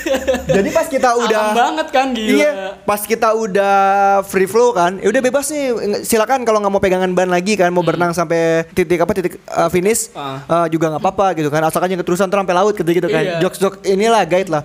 Jadi 0.46 0.68
pas 0.70 0.86
kita 0.86 1.10
udah 1.18 1.40
Aman 1.50 1.56
banget 1.58 1.88
kan 1.90 2.06
gila. 2.14 2.38
Iya, 2.38 2.50
pas 2.86 3.02
kita 3.02 3.34
udah 3.34 3.76
free 4.24 4.46
flow 4.46 4.72
kan, 4.72 4.96
ya 5.02 5.10
udah 5.10 5.20
bebas 5.20 5.50
nih. 5.50 5.74
Silakan 6.06 6.46
kalau 6.46 6.62
nggak 6.62 6.72
mau 6.72 6.80
pegangan 6.80 7.10
ban 7.12 7.28
lagi 7.28 7.58
kan, 7.58 7.74
mau 7.74 7.82
berenang 7.82 8.14
sampai 8.14 8.64
titik 8.72 9.02
apa 9.02 9.12
titik 9.12 9.42
uh, 9.50 9.68
finish 9.68 10.10
Hmm. 10.14 10.40
Ah. 10.46 10.64
uh, 10.64 10.66
juga 10.70 10.88
nggak 10.94 11.02
apa-apa 11.02 11.26
gitu 11.36 11.50
kan. 11.50 11.60
Asalkan 11.66 11.90
jangan 11.90 12.06
keterusan 12.06 12.26
terus 12.30 12.40
sampai 12.46 12.56
laut 12.56 12.74
gitu 12.78 12.90
gitu 12.94 13.08
kan. 13.10 13.22
Iya. 13.26 13.38
Jokes 13.42 13.58
jokes 13.58 13.78
inilah 13.82 14.22
guide 14.24 14.48
lah. 14.48 14.62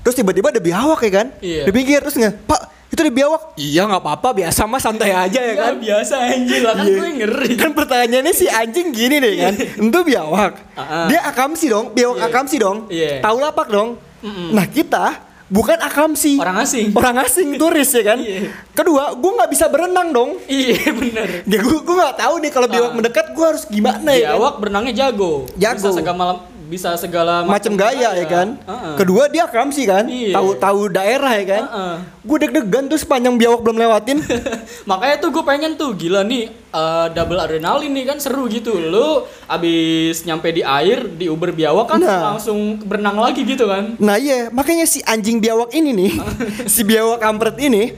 Terus 0.00 0.16
tiba-tiba 0.16 0.48
ada 0.48 0.60
biawak 0.64 1.00
ya 1.04 1.12
kan? 1.12 1.26
Iya. 1.44 1.68
Di 1.68 1.72
pinggir 1.76 2.00
terus 2.00 2.16
nggak, 2.16 2.48
Pak 2.48 2.60
itu 3.00 3.08
ada 3.08 3.14
biawak. 3.14 3.42
Iya 3.56 3.82
nggak 3.86 4.02
apa-apa, 4.02 4.28
biasa 4.34 4.60
mah 4.62 4.76
santai 4.76 5.10
aja 5.10 5.40
ya 5.40 5.48
Ya 5.48 5.54
kan. 5.56 5.74
biasa 5.74 6.14
anjing 6.22 6.60
lah 6.60 6.74
kan 6.74 6.84
Iya. 6.84 6.94
gue 6.94 7.08
ngeri. 7.16 7.50
Kan 7.56 7.70
pertanyaannya 7.72 8.32
si 8.32 8.44
anjing 8.46 8.88
gini 8.90 9.16
deh 9.16 9.34
kan. 9.34 9.54
Itu 9.56 10.00
biawak. 10.02 10.52
Ah-ah. 10.74 11.06
Dia 11.08 11.24
akamsi 11.24 11.66
dong, 11.66 11.86
biawak 11.90 12.18
Iya. 12.18 12.26
akamsi 12.26 12.56
dong. 12.58 12.78
Iya. 12.86 13.12
Tahu 13.18 13.36
lapak 13.38 13.68
dong. 13.68 13.96
Mm-mm. 14.20 14.52
Nah, 14.52 14.68
kita 14.68 15.16
bukan 15.46 15.80
akamsi. 15.80 16.36
Orang 16.36 16.60
asing. 16.60 16.92
Orang 16.92 17.16
asing 17.18 17.56
turis 17.56 17.88
ya 17.90 18.04
kan. 18.04 18.18
Iya. 18.20 18.52
Kedua, 18.70 19.12
gue 19.12 19.30
nggak 19.32 19.50
bisa 19.50 19.66
berenang 19.66 20.12
dong. 20.12 20.36
Iya 20.44 20.92
bener. 20.92 21.28
Ya 21.42 21.58
gue 21.58 21.78
gue 21.80 21.96
nggak 21.96 22.16
tahu 22.18 22.34
nih 22.38 22.50
kalau 22.52 22.68
biawak 22.68 22.92
Ah. 22.92 22.94
mendekat 22.94 23.26
gue 23.30 23.46
harus 23.46 23.64
gimana 23.64 24.12
ya 24.12 24.28
kan. 24.28 24.36
Biawak 24.36 24.54
berenangnya 24.60 24.92
jago. 24.94 25.48
Jago. 25.56 25.80
Bisa 25.80 25.90
segala 25.90 26.44
bisa 26.70 26.94
segala 26.94 27.42
Macam 27.42 27.74
gaya 27.74 28.14
ya 28.14 28.26
kan. 28.30 28.54
Heeh. 28.54 28.94
Kedua 28.94 29.26
dia 29.26 29.50
akamsi 29.50 29.82
kan. 29.82 30.06
Iya. 30.06 30.38
Tahu 30.38 30.48
tahu 30.56 30.80
daerah 30.86 31.34
ya 31.34 31.44
kan. 31.44 31.64
Heeh. 31.66 31.94
Gue 32.22 32.36
deg-degan 32.38 32.86
tuh 32.86 32.94
sepanjang 32.94 33.34
biawak 33.34 33.60
belum 33.60 33.76
lewatin. 33.76 34.22
Makanya 34.90 35.18
tuh 35.18 35.34
gue 35.34 35.42
pengen 35.42 35.74
tuh 35.74 35.98
gila 35.98 36.22
nih 36.22 36.46
eh, 36.52 37.06
double 37.10 37.42
adrenalin 37.42 37.90
nih 37.90 38.06
kan 38.06 38.22
seru 38.22 38.46
gitu. 38.46 38.78
Lu 38.78 39.26
abis 39.44 40.22
nyampe 40.22 40.54
di 40.54 40.62
air 40.62 41.10
di 41.10 41.26
Uber 41.26 41.50
biawak 41.50 41.90
kan 41.90 41.98
Nah. 41.98 42.32
langsung 42.32 42.78
berenang 42.78 43.18
lagi 43.18 43.42
gitu 43.42 43.66
kan. 43.66 43.98
Nah 43.98 44.14
iya, 44.14 44.48
makanya 44.48 44.86
si 44.86 45.02
anjing 45.02 45.42
biawak 45.42 45.74
ini 45.74 45.90
nih, 45.90 46.12
si 46.70 46.86
biawak 46.86 47.18
kampret 47.18 47.58
ini, 47.58 47.92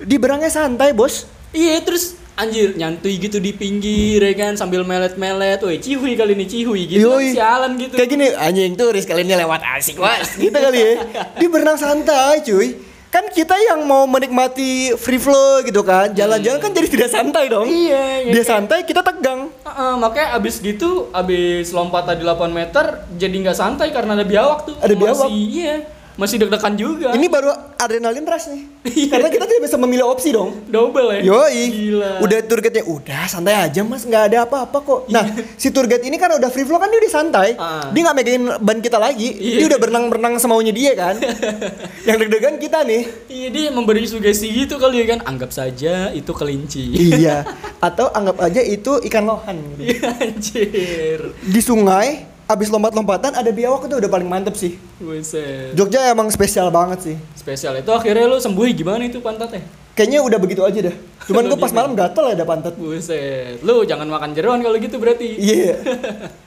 di 0.00 0.16
berangnya 0.16 0.48
santai 0.48 0.96
bos. 0.96 1.28
Iya 1.52 1.78
terus 1.84 2.16
anjir 2.34 2.74
nyantui 2.74 3.16
gitu 3.16 3.38
di 3.38 3.50
pinggir 3.50 4.18
ya 4.18 4.34
kan 4.34 4.52
sambil 4.54 4.82
melet-melet. 4.82 5.58
Woi 5.58 5.78
cihui 5.78 6.14
kali 6.14 6.34
ini 6.34 6.44
cihui 6.44 6.82
gitu 6.88 7.06
kan, 7.08 7.20
Yoi. 7.20 7.30
sialan 7.30 7.72
gitu. 7.76 7.94
Kayak 7.94 8.10
gini, 8.10 8.26
anjing 8.30 8.72
turis 8.74 9.04
kali 9.04 9.22
ini 9.22 9.34
lewat 9.34 9.62
asik 9.72 9.96
was, 9.96 10.34
gitu 10.42 10.52
kali 10.52 10.78
ya. 10.78 10.92
Di 11.34 11.46
berenang 11.46 11.76
santai 11.76 12.42
cuy. 12.42 12.68
Kan 13.08 13.30
kita 13.30 13.54
yang 13.54 13.86
mau 13.86 14.10
menikmati 14.10 14.90
free 14.98 15.22
flow 15.22 15.62
gitu 15.62 15.86
kan, 15.86 16.10
jalan-jalan 16.10 16.58
kan 16.58 16.74
jadi 16.74 16.88
tidak 16.88 17.08
santai 17.08 17.46
dong. 17.46 17.62
Iya, 17.64 18.26
iya, 18.26 18.32
Dia 18.34 18.34
kayak- 18.34 18.50
santai, 18.50 18.78
kita 18.82 19.06
tegang. 19.06 19.54
Heeh, 19.62 19.92
makanya 19.94 20.34
abis 20.34 20.58
gitu 20.58 21.14
abis 21.14 21.70
lompat 21.70 22.04
tadi 22.04 22.20
8 22.20 22.50
meter 22.50 23.06
jadi 23.14 23.30
nggak 23.38 23.54
santai 23.54 23.94
karena 23.94 24.18
ada 24.18 24.26
biawak 24.26 24.66
tuh. 24.66 24.74
Ada 24.82 24.94
biawak. 24.94 25.30
Iya 25.30 25.86
masih 26.14 26.38
deg-degan 26.38 26.74
juga. 26.78 27.10
Ini 27.10 27.26
baru 27.26 27.50
adrenalin 27.74 28.22
rush 28.22 28.46
nih. 28.54 28.62
Iya. 28.84 29.10
Karena 29.18 29.28
kita 29.34 29.44
tidak 29.50 29.62
bisa 29.66 29.76
memilih 29.80 30.06
opsi 30.06 30.30
dong. 30.30 30.62
double 30.70 31.10
ya. 31.18 31.20
Yoi. 31.26 31.62
Gila. 31.74 32.12
Udah 32.22 32.38
tour 32.46 32.60
guide-nya 32.62 32.84
udah 32.86 33.22
santai 33.26 33.54
aja 33.58 33.80
mas, 33.82 34.06
nggak 34.06 34.24
ada 34.30 34.38
apa-apa 34.46 34.78
kok. 34.84 35.00
Nah, 35.10 35.26
si 35.58 35.74
tour 35.74 35.90
guide 35.90 36.06
ini 36.06 36.14
kan 36.14 36.30
udah 36.38 36.50
free 36.54 36.62
flow 36.62 36.78
kan 36.78 36.86
dia 36.86 37.00
udah 37.02 37.12
santai. 37.12 37.48
Iya. 37.58 37.62
Ah. 37.62 37.90
Dia 37.90 38.00
nggak 38.06 38.16
megangin 38.16 38.44
ban 38.62 38.78
kita 38.78 38.98
lagi. 39.02 39.28
Iya. 39.34 39.56
Dia 39.58 39.66
udah 39.74 39.78
berenang-berenang 39.82 40.34
semaunya 40.38 40.70
dia 40.70 40.92
kan. 40.94 41.18
Yang 42.08 42.16
deg-degan 42.26 42.54
kita 42.62 42.78
nih. 42.86 43.02
Iya 43.26 43.48
dia 43.50 43.64
memberi 43.74 44.06
sugesti 44.06 44.46
gitu 44.54 44.78
kali 44.78 45.02
ya 45.02 45.18
kan 45.18 45.26
anggap 45.26 45.50
saja 45.50 46.14
itu 46.14 46.30
kelinci. 46.30 46.94
iya. 47.18 47.42
Atau 47.86 48.08
anggap 48.14 48.38
aja 48.38 48.62
itu 48.62 49.02
ikan 49.10 49.26
lohan. 49.26 49.58
Iya 49.82 50.14
anjir. 50.22 51.20
Di 51.42 51.60
sungai, 51.60 52.33
abis 52.44 52.68
lompat-lompatan 52.68 53.32
ada 53.32 53.48
biawak 53.48 53.88
itu 53.88 53.94
udah 53.96 54.10
paling 54.10 54.28
mantep 54.28 54.54
sih. 54.54 54.76
Buset. 55.00 55.72
Jogja 55.72 56.12
emang 56.12 56.28
spesial 56.28 56.68
banget 56.68 56.98
sih. 57.00 57.16
Spesial 57.34 57.76
itu 57.76 57.88
akhirnya 57.88 58.28
lu 58.28 58.36
sembuh 58.36 58.64
gimana 58.70 59.04
itu 59.04 59.18
pantatnya? 59.18 59.64
Kayaknya 59.94 60.20
udah 60.20 60.38
begitu 60.38 60.60
aja 60.60 60.90
dah. 60.90 60.96
Cuman 61.24 61.46
gue 61.50 61.56
pas 61.56 61.72
malam 61.72 61.94
gatel 61.94 62.36
ada 62.36 62.44
pantat. 62.44 62.74
Buset. 62.76 63.62
Lu 63.64 63.82
jangan 63.82 64.04
makan 64.06 64.34
jeroan 64.34 64.60
kalau 64.60 64.76
gitu 64.76 65.00
berarti. 65.00 65.38
Iya. 65.38 65.74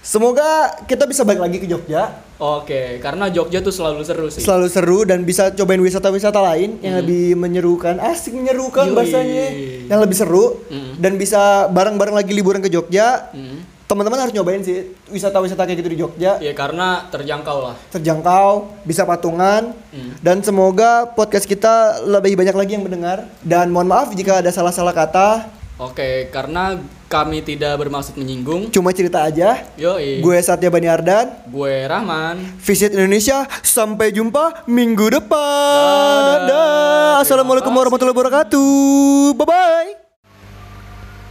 Semoga 0.00 0.80
kita 0.88 1.06
bisa 1.06 1.22
balik 1.22 1.46
lagi 1.46 1.56
ke 1.62 1.66
Jogja. 1.68 2.10
Oke, 2.40 2.98
karena 2.98 3.28
Jogja 3.28 3.60
tuh 3.60 3.70
selalu 3.70 4.02
seru 4.02 4.26
sih. 4.26 4.42
Selalu 4.42 4.66
seru 4.66 4.98
dan 5.04 5.22
bisa 5.22 5.52
cobain 5.52 5.78
wisata-wisata 5.78 6.40
lain 6.42 6.80
yang 6.80 6.98
lebih 6.98 7.36
menyerukan. 7.36 8.00
Asik 8.00 8.34
menyerukan 8.34 8.90
Yoi. 8.90 8.96
bahasanya. 8.96 9.46
Yang 9.86 10.00
lebih 10.00 10.16
seru 10.16 10.44
Mm. 10.66 10.92
dan 10.98 11.12
bisa 11.14 11.40
bareng-bareng 11.68 12.16
lagi 12.16 12.32
liburan 12.32 12.58
ke 12.58 12.72
Jogja. 12.72 13.30
Hmm. 13.30 13.62
Teman-teman 13.90 14.22
harus 14.22 14.30
nyobain 14.30 14.62
sih 14.62 14.78
wisata-wisata 15.06 15.66
kayak 15.66 15.78
gitu 15.78 15.90
di 15.90 15.98
Jogja. 15.98 16.38
Ya 16.38 16.54
karena 16.54 17.10
terjangkau 17.10 17.58
lah. 17.60 17.74
terjangkau, 17.90 18.70
bisa 18.86 19.02
patungan, 19.02 19.74
Hmm. 19.90 20.14
dan 20.18 20.38
semoga 20.40 21.10
podcast 21.10 21.42
kita 21.42 21.74
lebih 22.00 22.38
banyak 22.38 22.54
lagi 22.54 22.72
yang 22.72 22.86
mendengar. 22.86 23.26
Dan 23.42 23.68
mohon 23.68 23.90
maaf 23.90 24.14
jika 24.14 24.38
ada 24.38 24.48
salah-salah 24.48 24.94
kata, 24.94 25.50
Oke, 25.76 26.28
karena 26.28 26.76
kami 27.08 27.40
tidak 27.40 27.72
bermaksud 27.74 28.12
menyinggung. 28.14 28.68
cuma 28.68 28.92
cerita 28.92 29.24
aja. 29.24 29.64
Yoi. 29.74 30.20
Gue 30.20 30.36
Satya 30.38 30.68
Bani 30.68 30.86
Ardan, 30.86 31.26
Gue 31.48 31.82
Rahman. 31.82 32.36
Visit 32.60 32.92
Indonesia, 32.92 33.42
sampai 33.60 34.12
jumpa 34.12 34.68
minggu 34.68 35.08
depan. 35.10 36.20
Dadah. 36.22 36.46
Dah. 36.46 37.12
Assalamualaikum 37.18 37.72
warahmatullahi 37.72 38.14
wabarakatuh. 38.14 39.34
Bye-bye. 39.34 40.09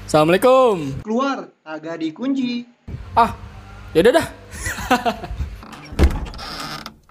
Assalamualaikum. 0.09 1.05
Keluar, 1.05 1.53
agak 1.61 2.01
dikunci. 2.01 2.65
Ah, 3.13 3.37
yaudah 3.93 4.17
dah. 4.17 4.27